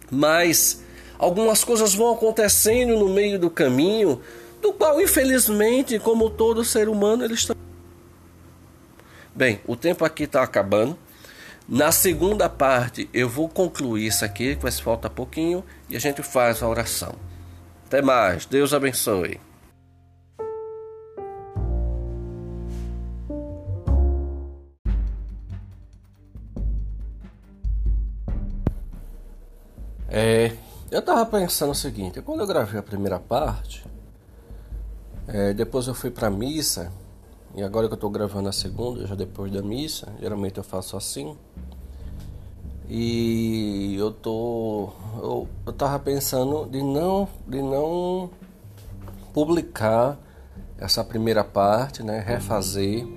Mas 0.10 0.84
algumas 1.18 1.64
coisas 1.64 1.94
vão 1.94 2.14
acontecendo 2.14 2.98
no 2.98 3.10
meio 3.10 3.40
do 3.40 3.50
caminho, 3.50 4.22
do 4.62 4.74
qual 4.74 5.02
infelizmente, 5.02 6.00
como 6.00 6.30
todo 6.30 6.64
ser 6.64 6.88
humano, 6.88 7.26
eles 7.26 7.40
estão 7.40 7.56
Bem, 9.38 9.62
o 9.68 9.76
tempo 9.76 10.04
aqui 10.04 10.24
está 10.24 10.42
acabando. 10.42 10.98
Na 11.70 11.92
segunda 11.92 12.50
parte 12.50 13.08
eu 13.14 13.30
vou 13.30 13.48
concluir 13.48 14.08
isso 14.08 14.26
aqui, 14.26 14.56
que 14.56 14.64
vai 14.64 14.72
falta 14.72 15.12
pouquinho, 15.12 15.64
e 15.88 15.96
a 15.96 16.00
gente 16.00 16.24
faz 16.24 16.64
a 16.64 16.68
oração. 16.68 17.14
Até 17.86 18.02
mais, 18.02 18.48
Deus 18.48 18.74
abençoe. 18.74 19.40
É, 30.10 30.52
eu 30.90 31.02
tava 31.04 31.24
pensando 31.28 31.74
o 31.74 31.76
seguinte, 31.76 32.24
quando 32.24 32.40
eu 32.40 32.48
gravei 32.48 32.80
a 32.80 32.84
primeira 32.84 33.20
parte, 33.20 33.86
é, 35.28 35.54
depois 35.54 35.86
eu 35.86 35.94
fui 35.94 36.10
pra 36.10 36.28
missa 36.28 36.92
e 37.58 37.64
agora 37.64 37.88
que 37.88 37.96
eu 37.96 37.98
tô 37.98 38.08
gravando 38.08 38.48
a 38.48 38.52
segunda, 38.52 39.08
já 39.08 39.16
depois 39.16 39.52
da 39.52 39.64
missa, 39.64 40.14
geralmente 40.22 40.60
eu 40.60 40.64
faço 40.64 40.96
assim. 40.96 41.36
E 42.88 43.96
eu 43.98 44.12
tô. 44.12 44.90
Eu, 45.16 45.48
eu 45.66 45.74
tava 45.74 45.98
pensando 45.98 46.68
de 46.68 46.84
não, 46.84 47.28
de 47.48 47.60
não 47.60 48.30
publicar 49.34 50.20
essa 50.78 51.04
primeira 51.04 51.44
parte, 51.44 52.04
né? 52.04 52.20
Refazer. 52.20 53.08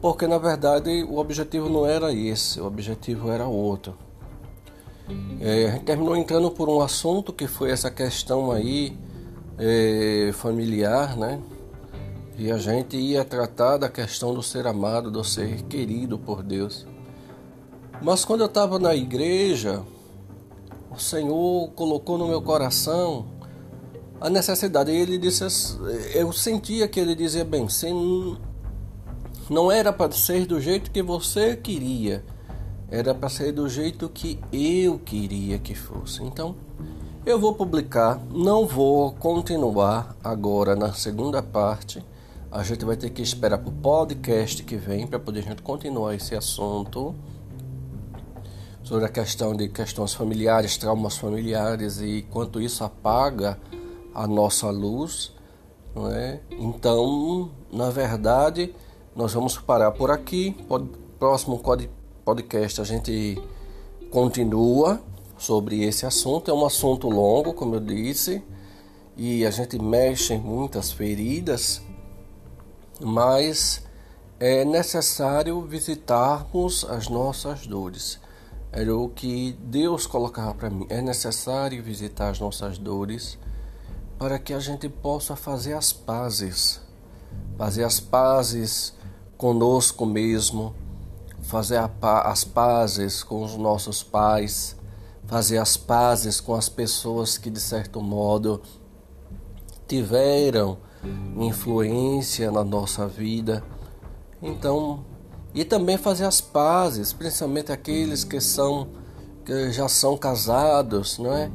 Porque 0.00 0.28
na 0.28 0.38
verdade 0.38 1.02
o 1.02 1.18
objetivo 1.18 1.68
não 1.68 1.84
era 1.84 2.12
esse, 2.12 2.60
o 2.60 2.66
objetivo 2.66 3.32
era 3.32 3.48
outro. 3.48 3.98
É, 5.40 5.66
a 5.66 5.70
gente 5.72 5.86
terminou 5.86 6.16
entrando 6.16 6.52
por 6.52 6.68
um 6.68 6.80
assunto 6.80 7.32
que 7.32 7.48
foi 7.48 7.72
essa 7.72 7.90
questão 7.90 8.52
aí 8.52 8.96
é, 9.58 10.30
familiar, 10.34 11.16
né? 11.16 11.40
E 12.40 12.50
a 12.50 12.56
gente 12.56 12.96
ia 12.96 13.22
tratar 13.22 13.76
da 13.76 13.90
questão 13.90 14.32
do 14.32 14.42
ser 14.42 14.66
amado, 14.66 15.10
do 15.10 15.22
ser 15.22 15.60
querido 15.64 16.18
por 16.18 16.42
Deus. 16.42 16.86
Mas 18.00 18.24
quando 18.24 18.40
eu 18.40 18.46
estava 18.46 18.78
na 18.78 18.94
igreja, 18.94 19.82
o 20.90 20.98
Senhor 20.98 21.70
colocou 21.72 22.16
no 22.16 22.26
meu 22.26 22.40
coração 22.40 23.26
a 24.18 24.30
necessidade. 24.30 24.90
Ele 24.90 25.18
disse, 25.18 25.44
eu 26.14 26.32
sentia 26.32 26.88
que 26.88 26.98
ele 26.98 27.14
dizia 27.14 27.44
bem, 27.44 27.68
sem, 27.68 28.38
não 29.50 29.70
era 29.70 29.92
para 29.92 30.10
ser 30.10 30.46
do 30.46 30.58
jeito 30.58 30.90
que 30.90 31.02
você 31.02 31.54
queria, 31.54 32.24
era 32.90 33.14
para 33.14 33.28
ser 33.28 33.52
do 33.52 33.68
jeito 33.68 34.08
que 34.08 34.40
eu 34.50 34.98
queria 34.98 35.58
que 35.58 35.74
fosse. 35.74 36.24
Então, 36.24 36.56
eu 37.26 37.38
vou 37.38 37.52
publicar, 37.52 38.18
não 38.32 38.66
vou 38.66 39.12
continuar 39.12 40.16
agora 40.24 40.74
na 40.74 40.94
segunda 40.94 41.42
parte 41.42 42.02
a 42.50 42.64
gente 42.64 42.84
vai 42.84 42.96
ter 42.96 43.10
que 43.10 43.22
esperar 43.22 43.58
para 43.58 43.68
o 43.68 43.72
podcast 43.72 44.64
que 44.64 44.76
vem 44.76 45.06
para 45.06 45.20
poder 45.20 45.40
a 45.40 45.42
gente 45.42 45.62
continuar 45.62 46.16
esse 46.16 46.34
assunto 46.34 47.14
sobre 48.82 49.04
a 49.04 49.08
questão 49.08 49.54
de 49.54 49.68
questões 49.68 50.12
familiares, 50.12 50.76
traumas 50.76 51.16
familiares 51.16 52.00
e 52.00 52.26
quanto 52.28 52.60
isso 52.60 52.82
apaga 52.82 53.56
a 54.12 54.26
nossa 54.26 54.68
luz, 54.68 55.32
não 55.94 56.10
é? 56.10 56.40
Então, 56.50 57.52
na 57.72 57.88
verdade, 57.90 58.74
nós 59.14 59.32
vamos 59.32 59.56
parar 59.56 59.92
por 59.92 60.10
aqui. 60.10 60.56
Próximo 61.20 61.62
podcast 62.24 62.80
a 62.80 62.84
gente 62.84 63.40
continua 64.10 65.00
sobre 65.38 65.84
esse 65.84 66.04
assunto. 66.04 66.50
É 66.50 66.54
um 66.54 66.66
assunto 66.66 67.08
longo, 67.08 67.54
como 67.54 67.76
eu 67.76 67.80
disse, 67.80 68.42
e 69.16 69.46
a 69.46 69.50
gente 69.52 69.80
mexe 69.80 70.34
em 70.34 70.40
muitas 70.40 70.90
feridas 70.90 71.80
mas 73.04 73.82
é 74.38 74.64
necessário 74.64 75.60
visitarmos 75.62 76.84
as 76.84 77.08
nossas 77.08 77.66
dores. 77.66 78.18
Era 78.72 78.96
o 78.96 79.08
que 79.08 79.52
Deus 79.64 80.06
colocava 80.06 80.54
para 80.54 80.70
mim. 80.70 80.86
É 80.88 81.02
necessário 81.02 81.82
visitar 81.82 82.30
as 82.30 82.38
nossas 82.38 82.78
dores 82.78 83.38
para 84.18 84.38
que 84.38 84.52
a 84.52 84.60
gente 84.60 84.88
possa 84.88 85.34
fazer 85.34 85.74
as 85.74 85.92
pazes. 85.92 86.80
Fazer 87.56 87.84
as 87.84 88.00
pazes 88.00 88.94
conosco 89.36 90.06
mesmo, 90.06 90.74
fazer 91.42 91.80
as 92.02 92.44
pazes 92.44 93.22
com 93.22 93.42
os 93.42 93.56
nossos 93.56 94.02
pais, 94.02 94.76
fazer 95.26 95.58
as 95.58 95.76
pazes 95.76 96.40
com 96.40 96.54
as 96.54 96.68
pessoas 96.68 97.38
que 97.38 97.50
de 97.50 97.60
certo 97.60 98.00
modo 98.00 98.60
tiveram 99.88 100.78
influência 101.36 102.50
na 102.50 102.64
nossa 102.64 103.06
vida. 103.06 103.62
Então, 104.42 105.04
e 105.54 105.64
também 105.64 105.96
fazer 105.96 106.24
as 106.24 106.40
pazes, 106.40 107.12
principalmente 107.12 107.72
aqueles 107.72 108.24
que 108.24 108.40
são 108.40 108.88
que 109.44 109.72
já 109.72 109.88
são 109.88 110.16
casados, 110.16 111.18
não 111.18 111.32
é? 111.32 111.50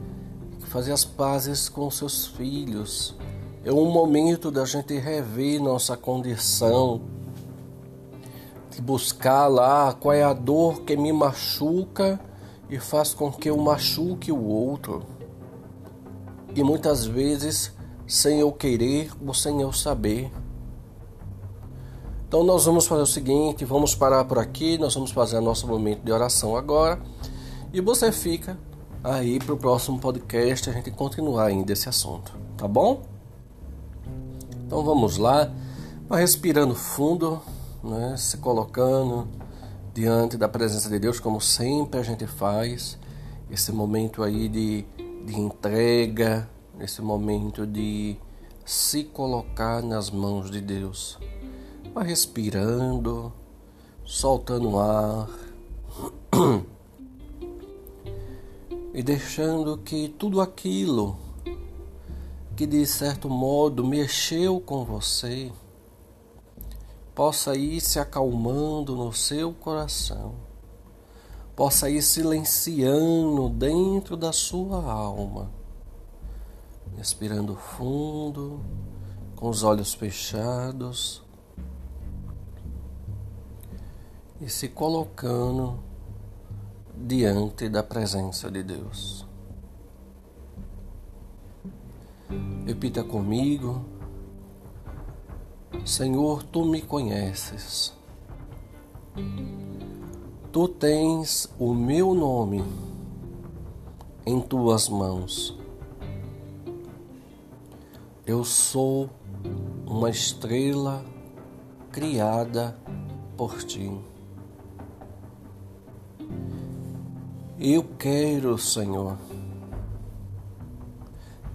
Fazer 0.67 0.91
as 0.91 1.05
pazes 1.05 1.69
com 1.69 1.89
seus 1.89 2.27
filhos. 2.27 3.15
É 3.63 3.71
um 3.71 3.89
momento 3.89 4.51
da 4.51 4.65
gente 4.65 4.97
rever 4.97 5.61
nossa 5.61 5.95
condição, 5.95 7.01
de 8.69 8.81
buscar 8.81 9.47
lá 9.47 9.93
qual 9.93 10.13
é 10.13 10.23
a 10.23 10.33
dor 10.33 10.81
que 10.81 10.97
me 10.97 11.13
machuca 11.13 12.19
e 12.69 12.77
faz 12.79 13.13
com 13.13 13.31
que 13.31 13.49
eu 13.49 13.57
machuque 13.57 14.31
o 14.31 14.43
outro. 14.43 15.03
E 16.53 16.63
muitas 16.63 17.05
vezes 17.05 17.74
sem 18.07 18.39
eu 18.39 18.51
querer 18.51 19.11
ou 19.25 19.33
sem 19.33 19.61
eu 19.61 19.71
saber. 19.71 20.31
Então 22.27 22.43
nós 22.43 22.65
vamos 22.65 22.85
fazer 22.85 23.01
o 23.01 23.07
seguinte, 23.07 23.63
vamos 23.65 23.95
parar 23.95 24.25
por 24.25 24.39
aqui, 24.39 24.77
nós 24.77 24.93
vamos 24.93 25.11
fazer 25.11 25.39
nosso 25.39 25.67
momento 25.67 26.03
de 26.03 26.11
oração 26.11 26.55
agora 26.55 26.99
e 27.71 27.79
você 27.79 28.11
fica 28.11 28.57
aí 29.03 29.39
para 29.39 29.53
o 29.53 29.57
próximo 29.57 29.99
podcast 29.99 30.69
a 30.69 30.73
gente 30.73 30.91
continuar 30.91 31.45
ainda 31.45 31.71
esse 31.71 31.87
assunto, 31.87 32.33
tá 32.57 32.67
bom? 32.67 33.03
Então 34.65 34.83
vamos 34.83 35.17
lá, 35.17 35.51
vai 36.09 36.21
respirando 36.21 36.73
fundo, 36.73 37.39
né, 37.83 38.15
se 38.17 38.37
colocando 38.37 39.27
diante 39.93 40.37
da 40.37 40.49
presença 40.49 40.89
de 40.89 40.99
Deus 40.99 41.19
como 41.19 41.39
sempre 41.39 41.99
a 41.99 42.03
gente 42.03 42.25
faz, 42.25 42.97
esse 43.49 43.71
momento 43.71 44.23
aí 44.23 44.49
de, 44.49 44.83
de 45.25 45.39
entrega, 45.39 46.49
nesse 46.77 47.01
momento 47.01 47.65
de 47.65 48.17
se 48.65 49.03
colocar 49.03 49.81
nas 49.81 50.09
mãos 50.09 50.51
de 50.51 50.59
Deus. 50.59 51.17
Vai 51.93 52.07
respirando, 52.07 53.31
soltando 54.03 54.77
ar 54.77 55.29
e 58.93 59.01
deixando 59.01 59.77
que 59.77 60.09
tudo 60.09 60.41
aquilo 60.41 61.17
que 62.55 62.65
de 62.65 62.85
certo 62.85 63.29
modo 63.29 63.85
mexeu 63.85 64.59
com 64.59 64.83
você 64.83 65.51
possa 67.13 67.55
ir 67.55 67.79
se 67.79 67.97
acalmando 67.99 68.95
no 68.95 69.13
seu 69.13 69.53
coração, 69.53 70.33
possa 71.55 71.89
ir 71.89 72.01
silenciando 72.01 73.47
dentro 73.47 74.17
da 74.17 74.33
sua 74.33 74.83
alma 74.83 75.49
respirando 76.97 77.55
fundo, 77.55 78.59
com 79.35 79.49
os 79.49 79.63
olhos 79.63 79.93
fechados 79.93 81.23
e 84.39 84.49
se 84.49 84.69
colocando 84.69 85.79
diante 86.95 87.69
da 87.69 87.83
presença 87.83 88.49
de 88.49 88.63
Deus. 88.63 89.25
Repita 92.65 93.03
comigo. 93.03 93.85
Senhor, 95.85 96.41
tu 96.43 96.65
me 96.65 96.81
conheces. 96.81 97.93
Tu 100.51 100.67
tens 100.69 101.49
o 101.59 101.73
meu 101.73 102.13
nome 102.13 102.63
em 104.25 104.41
tuas 104.41 104.89
mãos. 104.89 105.64
Eu 108.27 108.43
sou 108.43 109.07
uma 109.85 110.09
estrela 110.09 111.05
criada 111.91 112.75
por 113.37 113.61
ti. 113.63 113.91
Eu 117.59 117.83
quero, 117.99 118.57
Senhor, 118.57 119.19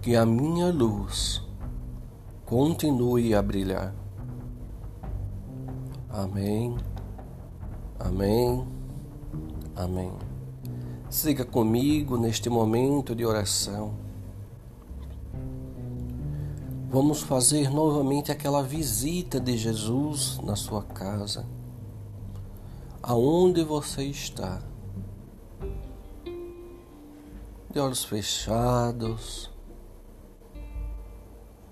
que 0.01 0.15
a 0.15 0.25
minha 0.25 0.71
luz 0.71 1.45
continue 2.45 3.35
a 3.35 3.41
brilhar. 3.41 3.93
Amém, 6.09 6.77
amém, 7.99 8.65
amém. 9.75 10.13
Siga 11.09 11.43
comigo 11.43 12.17
neste 12.17 12.49
momento 12.49 13.13
de 13.13 13.25
oração. 13.25 14.10
Vamos 16.93 17.21
fazer 17.21 17.69
novamente 17.69 18.33
aquela 18.33 18.61
visita 18.61 19.39
de 19.39 19.55
Jesus 19.55 20.37
na 20.43 20.57
sua 20.57 20.83
casa. 20.83 21.45
Aonde 23.01 23.63
você 23.63 24.03
está? 24.03 24.61
De 27.69 27.79
olhos 27.79 28.03
fechados, 28.03 29.49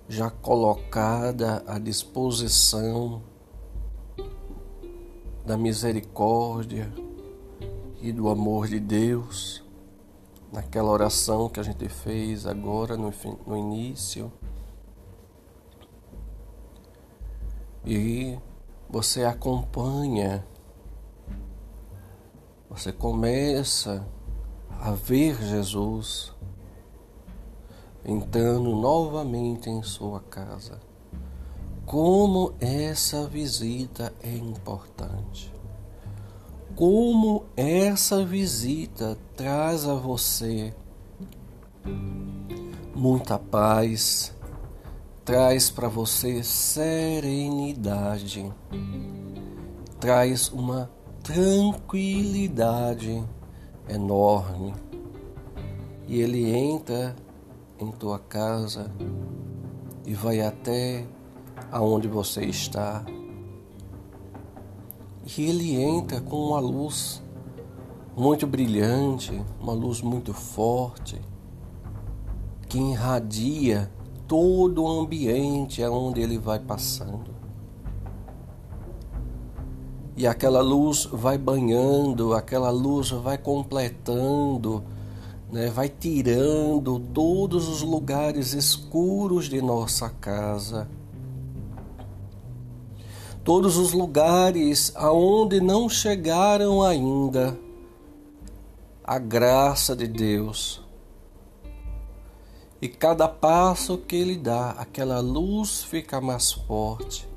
já 0.07 0.29
colocada 0.29 1.65
à 1.67 1.77
disposição 1.77 3.21
da 5.45 5.57
misericórdia 5.57 6.89
e 8.01 8.13
do 8.13 8.29
amor 8.29 8.69
de 8.69 8.79
Deus, 8.79 9.61
naquela 10.49 10.89
oração 10.89 11.49
que 11.49 11.59
a 11.59 11.63
gente 11.63 11.89
fez 11.89 12.45
agora 12.45 12.95
no, 12.95 13.13
no 13.45 13.57
início. 13.57 14.31
E 17.85 18.37
você 18.89 19.23
acompanha, 19.23 20.45
você 22.69 22.91
começa 22.91 24.05
a 24.79 24.91
ver 24.91 25.41
Jesus 25.41 26.33
entrando 28.05 28.75
novamente 28.75 29.69
em 29.69 29.83
sua 29.83 30.19
casa. 30.19 30.79
Como 31.85 32.53
essa 32.59 33.27
visita 33.27 34.13
é 34.21 34.35
importante. 34.35 35.51
Como 36.75 37.45
essa 37.57 38.23
visita 38.23 39.17
traz 39.35 39.87
a 39.87 39.95
você 39.95 40.73
muita 42.95 43.39
paz, 43.39 44.33
traz 45.29 45.69
para 45.69 45.87
você 45.87 46.41
serenidade, 46.41 48.51
traz 49.99 50.51
uma 50.51 50.89
tranquilidade 51.21 53.23
enorme. 53.87 54.73
E 56.07 56.19
ele 56.19 56.49
entra 56.49 57.15
em 57.79 57.91
tua 57.91 58.17
casa 58.17 58.91
e 60.03 60.15
vai 60.15 60.41
até 60.41 61.05
aonde 61.71 62.07
você 62.07 62.45
está. 62.45 63.05
E 65.37 65.45
ele 65.45 65.79
entra 65.79 66.19
com 66.21 66.37
uma 66.37 66.59
luz 66.59 67.21
muito 68.17 68.47
brilhante, 68.47 69.39
uma 69.61 69.73
luz 69.73 70.01
muito 70.01 70.33
forte, 70.33 71.21
que 72.67 72.79
irradia 72.79 73.91
todo 74.29 74.83
o 74.83 74.87
ambiente 75.01 75.83
aonde 75.83 76.21
ele 76.21 76.37
vai 76.37 76.59
passando. 76.59 77.37
E 80.15 80.25
aquela 80.25 80.61
luz 80.61 81.05
vai 81.11 81.37
banhando, 81.37 82.33
aquela 82.33 82.69
luz 82.69 83.09
vai 83.09 83.37
completando 83.37 84.81
né, 85.51 85.67
vai 85.69 85.89
tirando 85.89 86.99
todos 86.99 87.67
os 87.67 87.81
lugares 87.81 88.53
escuros 88.53 89.49
de 89.49 89.61
nossa 89.61 90.09
casa, 90.09 90.87
todos 93.43 93.77
os 93.77 93.93
lugares 93.93 94.93
aonde 94.95 95.59
não 95.59 95.89
chegaram 95.89 96.83
ainda 96.83 97.57
a 99.03 99.17
graça 99.17 99.95
de 99.95 100.07
Deus. 100.07 100.87
E 102.81 102.87
cada 102.87 103.27
passo 103.27 103.97
que 103.97 104.15
ele 104.15 104.37
dá, 104.37 104.71
aquela 104.71 105.19
luz 105.19 105.83
fica 105.83 106.21
mais 106.21 106.51
forte. 106.51 107.27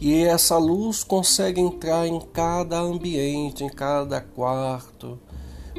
E 0.00 0.24
essa 0.24 0.56
luz 0.56 1.04
consegue 1.04 1.60
entrar 1.60 2.06
em 2.06 2.18
cada 2.20 2.80
ambiente, 2.80 3.62
em 3.62 3.68
cada 3.68 4.20
quarto, 4.20 5.18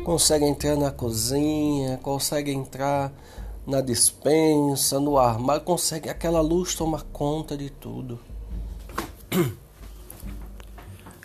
consegue 0.06 0.46
entrar 0.46 0.78
na 0.78 0.92
cozinha, 0.92 1.98
consegue 1.98 2.52
entrar 2.52 3.12
na 3.66 3.82
dispensa, 3.82 5.00
no 5.00 5.18
armário, 5.18 5.64
consegue 5.64 6.08
aquela 6.08 6.40
luz 6.42 6.76
tomar 6.76 7.04
conta 7.12 7.58
de 7.58 7.70
tudo. 7.70 8.20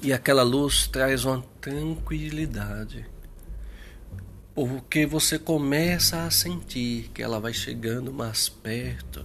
E 0.03 0.13
aquela 0.13 0.43
luz 0.43 0.87
traz 0.87 1.25
uma 1.25 1.45
tranquilidade. 1.61 3.05
Porque 4.59 5.07
você 5.07 5.38
começa 5.38 6.25
a 6.25 6.31
sentir 6.33 7.11
que 7.14 7.23
ela 7.23 7.38
vai 7.38 7.53
chegando 7.53 8.12
mais 8.12 8.49
perto 8.49 9.25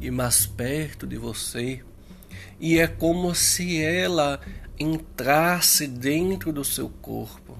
e 0.00 0.10
mais 0.10 0.46
perto 0.46 1.06
de 1.06 1.18
você. 1.18 1.82
E 2.58 2.78
é 2.78 2.86
como 2.86 3.34
se 3.34 3.82
ela 3.82 4.40
entrasse 4.78 5.86
dentro 5.86 6.50
do 6.50 6.64
seu 6.64 6.88
corpo 6.88 7.58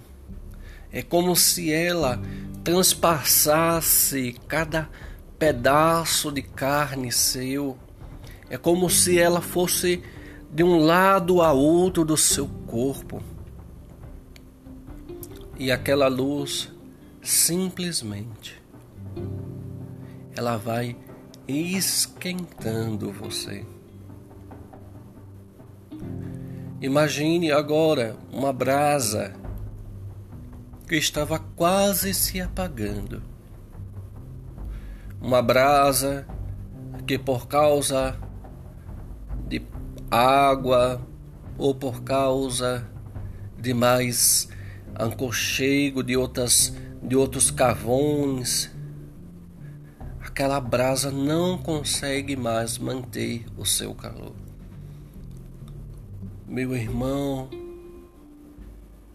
é 0.95 1.03
como 1.03 1.35
se 1.35 1.73
ela 1.73 2.23
transpassasse 2.63 4.37
cada 4.47 4.89
pedaço 5.37 6.31
de 6.31 6.41
carne 6.41 7.11
seu. 7.11 7.77
É 8.49 8.57
como 8.57 8.89
se 8.89 9.19
ela 9.19 9.41
fosse 9.41 10.01
de 10.53 10.63
um 10.63 10.79
lado 10.79 11.43
a 11.43 11.53
outro 11.53 12.05
do 12.05 12.17
seu 12.17 12.47
corpo. 12.47 13.21
E 15.59 15.73
aquela 15.73 16.07
luz 16.07 16.73
simplesmente 17.25 18.63
ela 20.37 20.59
vai 20.59 20.95
esquentando 21.49 23.11
você. 23.11 23.65
Imagine 26.83 27.51
agora 27.51 28.15
uma 28.31 28.53
brasa 28.53 29.35
que 30.87 30.97
estava 30.97 31.39
quase 31.39 32.13
se 32.13 32.43
apagando. 32.43 33.23
Uma 35.19 35.41
brasa 35.41 36.27
que, 37.07 37.19
por 37.19 37.49
causa 37.49 38.19
de 39.49 39.63
água 40.11 41.01
ou 41.57 41.75
por 41.75 42.03
causa 42.03 42.87
de 43.59 43.73
mais 43.73 44.47
ancochego 44.99 46.03
de 46.03 46.17
outras 46.19 46.75
de 47.05 47.15
outros 47.15 47.51
carvões, 47.51 48.71
aquela 50.21 50.59
brasa 50.59 51.11
não 51.11 51.59
consegue 51.59 52.35
mais 52.35 52.79
manter 52.79 53.45
o 53.59 53.67
seu 53.67 53.95
calor. 53.95 54.35
Meu 56.49 56.75
irmão, 56.75 57.51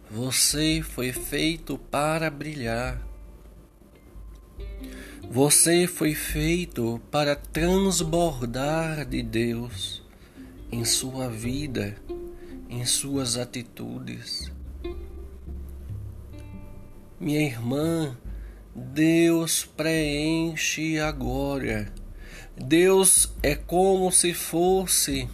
você 0.10 0.82
foi 0.84 1.12
feito 1.12 1.78
para 1.78 2.30
brilhar. 2.30 3.02
Você 5.32 5.88
foi 5.88 6.14
feito 6.14 7.02
para 7.10 7.36
transbordar 7.36 9.06
de 9.06 9.24
Deus 9.24 10.04
em 10.72 10.86
sua 10.86 11.28
vida, 11.28 11.96
em 12.70 12.86
suas 12.86 13.38
atitudes. 13.38 14.52
Minha 17.20 17.42
irmã, 17.42 18.18
Deus 18.74 19.66
preenche 19.66 20.98
agora. 21.00 21.92
Deus 22.56 23.34
é 23.44 23.56
como 23.56 24.10
se 24.10 24.34
fosse 24.34 25.28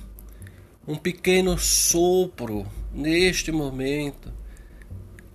um 0.88 0.96
pequeno 0.96 1.60
sopro 1.60 2.66
neste 2.92 3.52
momento 3.52 4.34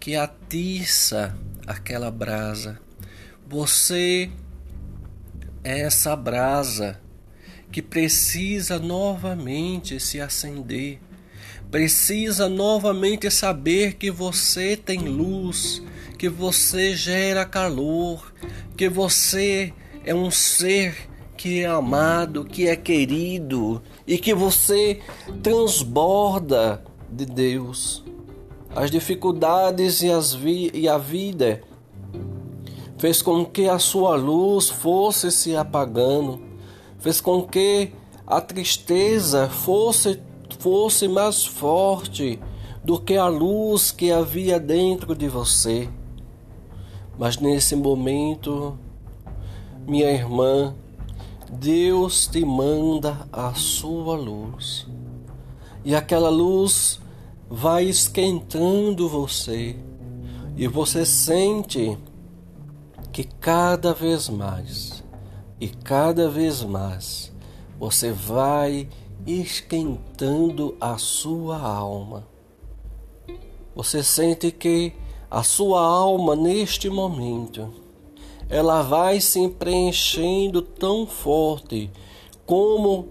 que 0.01 0.17
atiça 0.17 1.39
aquela 1.69 2.11
brasa. 2.11 2.81
Você 3.47 4.29
é 5.63 5.83
essa 5.83 6.17
brasa 6.17 7.01
que 7.71 7.81
precisa 7.81 8.77
novamente 8.81 10.01
se 10.01 10.21
acender, 10.21 10.99
precisa 11.71 12.49
novamente 12.49 13.31
saber 13.31 13.95
que 13.95 14.11
você 14.11 14.77
tem 14.77 14.99
luz, 14.99 15.81
que 16.21 16.29
você 16.29 16.95
gera 16.95 17.47
calor, 17.47 18.35
que 18.77 18.91
você 18.91 19.73
é 20.05 20.15
um 20.15 20.31
ser 20.31 21.09
que 21.35 21.63
é 21.63 21.67
amado, 21.67 22.45
que 22.45 22.69
é 22.69 22.77
querido 22.77 23.81
e 24.07 24.19
que 24.19 24.35
você 24.35 25.01
transborda 25.43 26.85
de 27.11 27.25
Deus. 27.25 28.05
As 28.77 28.91
dificuldades 28.91 30.03
e, 30.03 30.11
as 30.11 30.35
vi 30.35 30.71
e 30.75 30.87
a 30.87 30.99
vida 30.99 31.63
fez 32.99 33.23
com 33.23 33.43
que 33.43 33.67
a 33.67 33.79
sua 33.79 34.15
luz 34.15 34.69
fosse 34.69 35.31
se 35.31 35.57
apagando, 35.57 36.39
fez 36.99 37.19
com 37.19 37.45
que 37.45 37.95
a 38.27 38.43
tristeza 38.43 39.49
fosse, 39.49 40.21
fosse 40.59 41.09
mais 41.09 41.47
forte 41.47 42.39
do 42.85 43.01
que 43.01 43.17
a 43.17 43.27
luz 43.27 43.91
que 43.91 44.13
havia 44.13 44.61
dentro 44.61 45.15
de 45.15 45.27
você. 45.27 45.89
Mas 47.21 47.37
nesse 47.37 47.77
momento, 47.77 48.79
minha 49.87 50.11
irmã, 50.11 50.75
Deus 51.53 52.27
te 52.27 52.43
manda 52.47 53.29
a 53.31 53.53
sua 53.53 54.17
luz. 54.17 54.87
E 55.85 55.95
aquela 55.95 56.31
luz 56.31 56.99
vai 57.47 57.85
esquentando 57.85 59.07
você. 59.07 59.77
E 60.57 60.67
você 60.67 61.05
sente 61.05 61.99
que 63.13 63.25
cada 63.25 63.93
vez 63.93 64.31
mais 64.31 65.05
e 65.61 65.69
cada 65.69 66.27
vez 66.27 66.63
mais 66.63 67.31
você 67.79 68.13
vai 68.13 68.89
esquentando 69.27 70.75
a 70.81 70.97
sua 70.97 71.59
alma. 71.61 72.27
Você 73.75 74.03
sente 74.03 74.51
que 74.51 74.95
a 75.31 75.43
sua 75.43 75.81
alma 75.81 76.35
neste 76.35 76.91
momento 76.91 77.73
ela 78.49 78.83
vai 78.83 79.21
se 79.21 79.49
preenchendo 79.49 80.61
tão 80.61 81.07
forte 81.07 81.89
como 82.45 83.09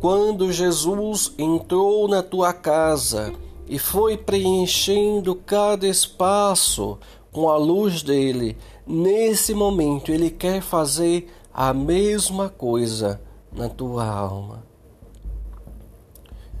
quando 0.00 0.50
Jesus 0.50 1.34
entrou 1.36 2.08
na 2.08 2.22
tua 2.22 2.54
casa 2.54 3.30
e 3.68 3.78
foi 3.78 4.16
preenchendo 4.16 5.34
cada 5.34 5.86
espaço 5.86 6.98
com 7.30 7.50
a 7.50 7.58
luz 7.58 8.02
dele. 8.02 8.56
Nesse 8.86 9.52
momento, 9.52 10.10
ele 10.10 10.30
quer 10.30 10.62
fazer 10.62 11.30
a 11.52 11.74
mesma 11.74 12.48
coisa 12.48 13.20
na 13.52 13.68
tua 13.68 14.06
alma. 14.06 14.64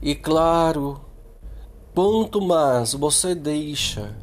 E 0.02 0.14
claro, 0.14 1.00
quanto 1.94 2.40
mais 2.40 2.92
você 2.92 3.34
deixa 3.34 4.14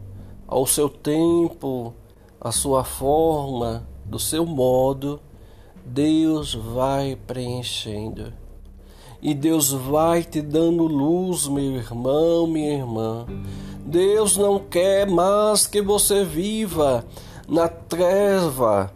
ao 0.47 0.65
seu 0.65 0.87
tempo, 0.87 1.93
a 2.39 2.51
sua 2.51 2.83
forma, 2.83 3.87
do 4.05 4.17
seu 4.17 4.45
modo, 4.45 5.19
Deus 5.85 6.53
vai 6.53 7.15
preenchendo. 7.15 8.33
E 9.21 9.33
Deus 9.33 9.71
vai 9.71 10.23
te 10.23 10.41
dando 10.41 10.83
luz, 10.83 11.47
meu 11.47 11.75
irmão, 11.75 12.47
minha 12.47 12.75
irmã. 12.75 13.25
Deus 13.85 14.37
não 14.37 14.59
quer 14.59 15.09
mais 15.09 15.65
que 15.65 15.81
você 15.81 16.23
viva 16.23 17.05
na 17.47 17.67
treva. 17.67 18.93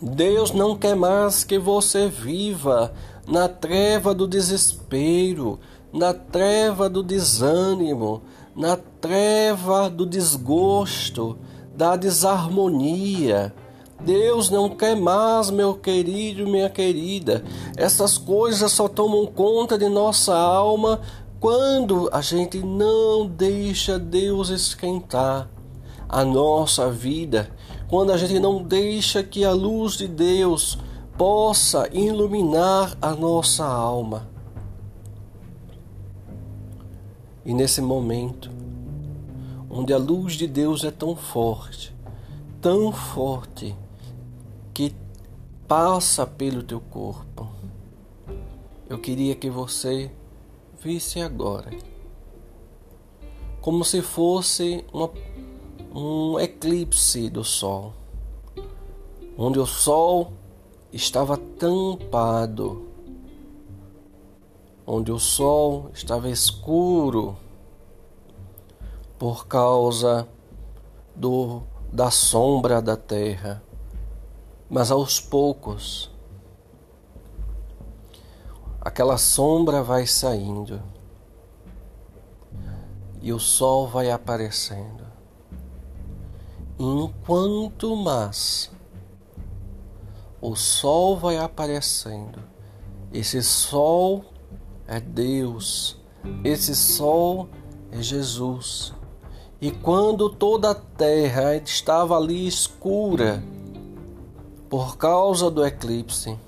Deus 0.00 0.52
não 0.52 0.76
quer 0.76 0.94
mais 0.94 1.44
que 1.44 1.58
você 1.58 2.08
viva 2.08 2.92
na 3.26 3.48
treva 3.48 4.12
do 4.12 4.26
desespero, 4.26 5.58
na 5.92 6.12
treva 6.12 6.88
do 6.88 7.02
desânimo, 7.02 8.22
na 8.54 8.76
treva 8.76 9.88
do 9.88 10.04
desgosto 10.04 11.38
da 11.74 11.96
desarmonia. 11.96 13.54
Deus 14.00 14.50
não 14.50 14.68
quer 14.68 14.96
mais, 14.96 15.50
meu 15.50 15.74
querido, 15.74 16.46
minha 16.46 16.68
querida. 16.68 17.44
Essas 17.76 18.18
coisas 18.18 18.72
só 18.72 18.88
tomam 18.88 19.26
conta 19.26 19.78
de 19.78 19.88
nossa 19.88 20.36
alma 20.36 21.00
quando 21.38 22.08
a 22.12 22.20
gente 22.20 22.58
não 22.58 23.26
deixa 23.26 23.98
Deus 23.98 24.48
esquentar 24.48 25.48
a 26.08 26.24
nossa 26.24 26.90
vida, 26.90 27.50
quando 27.88 28.12
a 28.12 28.16
gente 28.16 28.38
não 28.38 28.62
deixa 28.62 29.22
que 29.22 29.44
a 29.44 29.52
luz 29.52 29.94
de 29.96 30.06
Deus 30.06 30.78
possa 31.16 31.88
iluminar 31.92 32.96
a 33.00 33.12
nossa 33.12 33.64
alma. 33.64 34.31
E 37.44 37.52
nesse 37.52 37.80
momento, 37.80 38.50
onde 39.68 39.92
a 39.92 39.98
luz 39.98 40.34
de 40.34 40.46
Deus 40.46 40.84
é 40.84 40.90
tão 40.90 41.16
forte, 41.16 41.94
tão 42.60 42.92
forte, 42.92 43.74
que 44.72 44.94
passa 45.66 46.26
pelo 46.26 46.62
teu 46.62 46.80
corpo. 46.80 47.48
Eu 48.88 48.98
queria 48.98 49.34
que 49.34 49.48
você 49.48 50.10
visse 50.80 51.20
agora, 51.20 51.70
como 53.60 53.84
se 53.84 54.02
fosse 54.02 54.84
uma, 54.92 55.10
um 55.94 56.38
eclipse 56.38 57.30
do 57.30 57.42
Sol, 57.42 57.94
onde 59.36 59.58
o 59.58 59.66
Sol 59.66 60.32
estava 60.92 61.36
tampado, 61.36 62.91
onde 64.86 65.12
o 65.12 65.18
Sol 65.18 65.90
estava 65.94 66.28
escuro 66.28 67.36
por 69.18 69.46
causa 69.46 70.26
do, 71.14 71.62
da 71.92 72.10
sombra 72.10 72.82
da 72.82 72.96
terra. 72.96 73.62
Mas 74.68 74.90
aos 74.90 75.20
poucos, 75.20 76.10
aquela 78.80 79.16
sombra 79.18 79.82
vai 79.82 80.06
saindo 80.06 80.82
e 83.20 83.32
o 83.32 83.38
sol 83.38 83.86
vai 83.86 84.10
aparecendo. 84.10 85.06
Enquanto 86.76 87.94
mais 87.94 88.72
o 90.40 90.56
sol 90.56 91.16
vai 91.16 91.38
aparecendo, 91.38 92.42
esse 93.12 93.40
sol 93.40 94.31
é 94.92 95.00
Deus, 95.00 95.96
esse 96.44 96.76
sol 96.76 97.48
é 97.90 98.02
Jesus. 98.02 98.92
E 99.58 99.70
quando 99.70 100.28
toda 100.28 100.72
a 100.72 100.74
terra 100.74 101.56
estava 101.56 102.14
ali 102.14 102.46
escura, 102.46 103.42
por 104.68 104.98
causa 104.98 105.50
do 105.50 105.64
eclipse, 105.64 106.38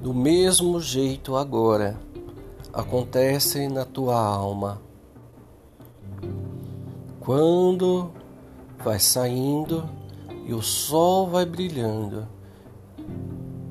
do 0.00 0.14
mesmo 0.14 0.80
jeito 0.80 1.36
agora 1.36 2.00
acontece 2.72 3.68
na 3.68 3.84
tua 3.84 4.18
alma. 4.18 4.80
Quando 7.20 8.10
vai 8.82 8.98
saindo 8.98 9.86
e 10.46 10.54
o 10.54 10.62
sol 10.62 11.28
vai 11.28 11.44
brilhando, 11.44 12.26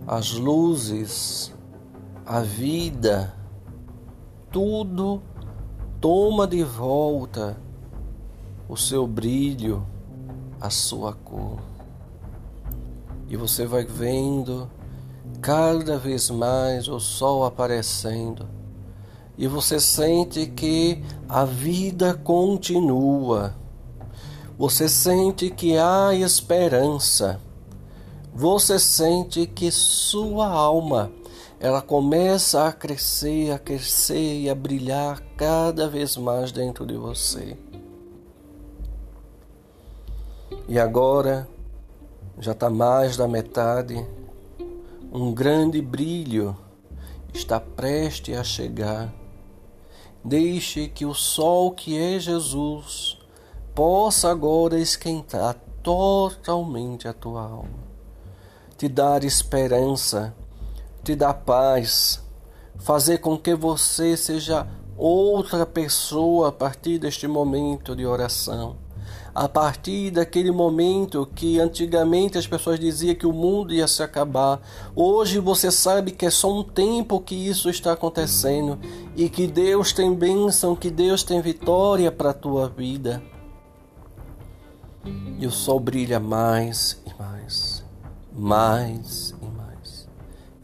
as 0.05 0.33
luzes, 0.33 1.51
a 2.23 2.41
vida, 2.41 3.33
tudo 4.55 5.21
toma 5.99 6.47
de 6.47 6.63
volta 6.63 7.57
o 8.69 8.77
seu 8.77 9.05
brilho, 9.05 9.85
a 10.61 10.69
sua 10.69 11.11
cor. 11.11 11.59
E 13.27 13.35
você 13.35 13.65
vai 13.65 13.83
vendo 13.83 14.69
cada 15.41 15.97
vez 15.97 16.29
mais 16.29 16.87
o 16.87 17.01
sol 17.01 17.43
aparecendo. 17.43 18.47
E 19.37 19.45
você 19.45 19.77
sente 19.77 20.47
que 20.47 21.03
a 21.27 21.43
vida 21.43 22.13
continua. 22.13 23.53
Você 24.57 24.87
sente 24.87 25.49
que 25.49 25.77
há 25.77 26.13
esperança. 26.13 27.41
Você 28.33 28.79
sente 28.79 29.47
que 29.47 29.69
sua 29.69 30.47
alma 30.47 31.11
ela 31.65 31.81
começa 31.81 32.67
a 32.67 32.71
crescer, 32.71 33.49
a 33.49 33.57
crescer 33.57 34.41
e 34.41 34.47
a 34.47 34.53
brilhar 34.53 35.19
cada 35.35 35.89
vez 35.89 36.15
mais 36.15 36.51
dentro 36.51 36.85
de 36.85 36.95
você. 36.95 37.57
E 40.67 40.77
agora 40.77 41.49
já 42.37 42.51
está 42.51 42.69
mais 42.69 43.17
da 43.17 43.27
metade, 43.27 43.95
um 45.11 45.33
grande 45.33 45.81
brilho 45.81 46.55
está 47.33 47.59
prestes 47.59 48.37
a 48.37 48.43
chegar. 48.43 49.11
Deixe 50.23 50.87
que 50.87 51.03
o 51.03 51.15
sol 51.15 51.71
que 51.71 51.97
é 51.97 52.19
Jesus 52.19 53.17
possa 53.73 54.29
agora 54.29 54.79
esquentar 54.79 55.55
totalmente 55.81 57.07
a 57.07 57.13
tua 57.13 57.41
alma. 57.41 57.85
te 58.77 58.87
dar 58.87 59.23
esperança, 59.23 60.31
te 61.05 61.15
dar 61.15 61.35
paz, 61.35 62.19
fazer 62.79 63.19
com 63.19 63.37
que 63.37 63.53
você 63.53 64.17
seja 64.17 64.67
outra 64.97 65.63
pessoa 65.63 66.49
a 66.49 66.51
partir 66.51 66.97
deste 66.97 67.27
momento 67.27 67.95
de 67.95 68.05
oração. 68.07 68.77
A 69.35 69.47
partir 69.47 70.11
daquele 70.11 70.49
momento 70.49 71.29
que 71.35 71.59
antigamente 71.59 72.37
as 72.37 72.47
pessoas 72.47 72.79
diziam 72.79 73.13
que 73.13 73.27
o 73.27 73.33
mundo 73.33 73.73
ia 73.73 73.87
se 73.87 74.01
acabar, 74.01 74.61
hoje 74.95 75.39
você 75.39 75.69
sabe 75.69 76.11
que 76.11 76.25
é 76.25 76.29
só 76.31 76.51
um 76.51 76.63
tempo 76.63 77.19
que 77.19 77.35
isso 77.35 77.69
está 77.69 77.91
acontecendo 77.91 78.79
e 79.15 79.29
que 79.29 79.45
Deus 79.45 79.93
tem 79.93 80.11
bênção, 80.13 80.75
que 80.75 80.89
Deus 80.89 81.21
tem 81.21 81.39
vitória 81.39 82.11
para 82.11 82.31
a 82.31 82.33
tua 82.33 82.67
vida. 82.67 83.21
E 85.37 85.45
o 85.45 85.51
sol 85.51 85.79
brilha 85.79 86.19
mais 86.19 86.99
e 87.05 87.21
mais, 87.21 87.83
mais. 88.33 89.34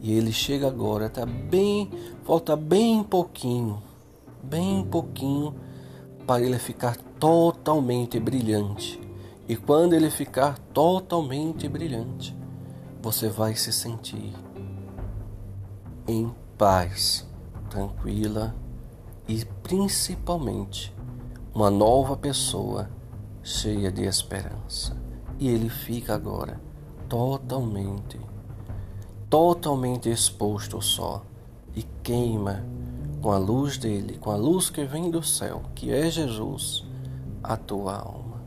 E 0.02 0.12
ele 0.12 0.32
chega 0.32 0.66
agora, 0.66 1.08
tá 1.08 1.24
bem, 1.24 1.88
falta 2.24 2.56
bem 2.56 3.02
pouquinho 3.02 3.82
bem 4.42 4.84
pouquinho 4.84 5.54
para 6.26 6.44
ele 6.44 6.58
ficar 6.58 6.96
totalmente 7.18 8.18
brilhante. 8.18 9.00
E 9.48 9.56
quando 9.56 9.94
ele 9.94 10.10
ficar 10.10 10.58
totalmente 10.72 11.68
brilhante, 11.68 12.36
você 13.00 13.28
vai 13.28 13.54
se 13.54 13.72
sentir 13.72 14.32
em 16.06 16.32
paz, 16.56 17.26
tranquila 17.70 18.54
e 19.28 19.44
principalmente 19.62 20.94
uma 21.54 21.70
nova 21.70 22.16
pessoa 22.16 22.90
cheia 23.42 23.90
de 23.90 24.04
esperança. 24.04 24.96
E 25.38 25.48
ele 25.48 25.68
fica 25.68 26.14
agora 26.14 26.60
totalmente, 27.08 28.18
totalmente 29.32 30.10
exposto 30.10 30.76
ao 30.76 30.82
sol 30.82 31.22
e 31.74 31.82
queima 32.02 32.62
com 33.22 33.32
a 33.32 33.38
luz 33.38 33.78
dele, 33.78 34.18
com 34.18 34.30
a 34.30 34.36
luz 34.36 34.68
que 34.68 34.84
vem 34.84 35.10
do 35.10 35.22
céu, 35.22 35.62
que 35.74 35.90
é 35.90 36.10
Jesus, 36.10 36.84
a 37.42 37.56
tua 37.56 37.96
alma. 37.96 38.42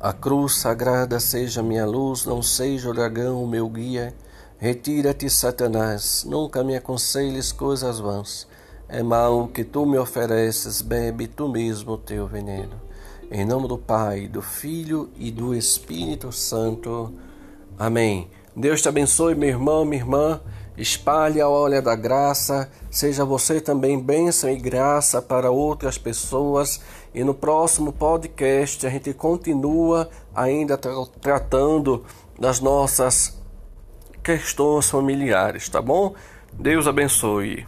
A 0.00 0.14
cruz 0.14 0.54
sagrada 0.54 1.20
seja 1.20 1.62
minha 1.62 1.84
luz, 1.84 2.24
não 2.24 2.42
seja 2.42 2.88
o 2.88 2.94
dragão 2.94 3.44
o 3.44 3.46
meu 3.46 3.68
guia. 3.68 4.14
Retira-te, 4.56 5.28
Satanás, 5.28 6.24
nunca 6.26 6.64
me 6.64 6.74
aconselhes 6.74 7.52
coisas 7.52 7.98
vãs. 7.98 8.48
É 8.88 9.02
mal 9.02 9.48
que 9.48 9.64
tu 9.64 9.84
me 9.84 9.98
ofereces, 9.98 10.80
bebe 10.80 11.26
tu 11.26 11.46
mesmo 11.46 11.92
o 11.92 11.98
teu 11.98 12.26
veneno. 12.26 12.80
Em 13.30 13.44
nome 13.44 13.68
do 13.68 13.76
Pai, 13.76 14.28
do 14.28 14.40
Filho 14.40 15.10
e 15.14 15.30
do 15.30 15.54
Espírito 15.54 16.32
Santo. 16.32 17.12
Amém. 17.78 18.39
Deus 18.54 18.82
te 18.82 18.88
abençoe, 18.88 19.34
meu 19.34 19.48
irmão, 19.48 19.84
minha 19.84 20.02
irmã. 20.02 20.40
Espalhe 20.76 21.40
a 21.40 21.48
olha 21.48 21.82
da 21.82 21.94
graça, 21.94 22.70
seja 22.90 23.24
você 23.24 23.60
também 23.60 24.00
bênção 24.00 24.48
e 24.48 24.56
graça 24.56 25.20
para 25.20 25.50
outras 25.50 25.98
pessoas. 25.98 26.80
E 27.14 27.22
no 27.22 27.34
próximo 27.34 27.92
podcast 27.92 28.86
a 28.86 28.90
gente 28.90 29.12
continua 29.12 30.08
ainda 30.34 30.78
tra 30.78 30.92
tratando 31.20 32.04
das 32.38 32.60
nossas 32.60 33.38
questões 34.22 34.88
familiares, 34.88 35.68
tá 35.68 35.82
bom? 35.82 36.14
Deus 36.52 36.86
abençoe. 36.86 37.66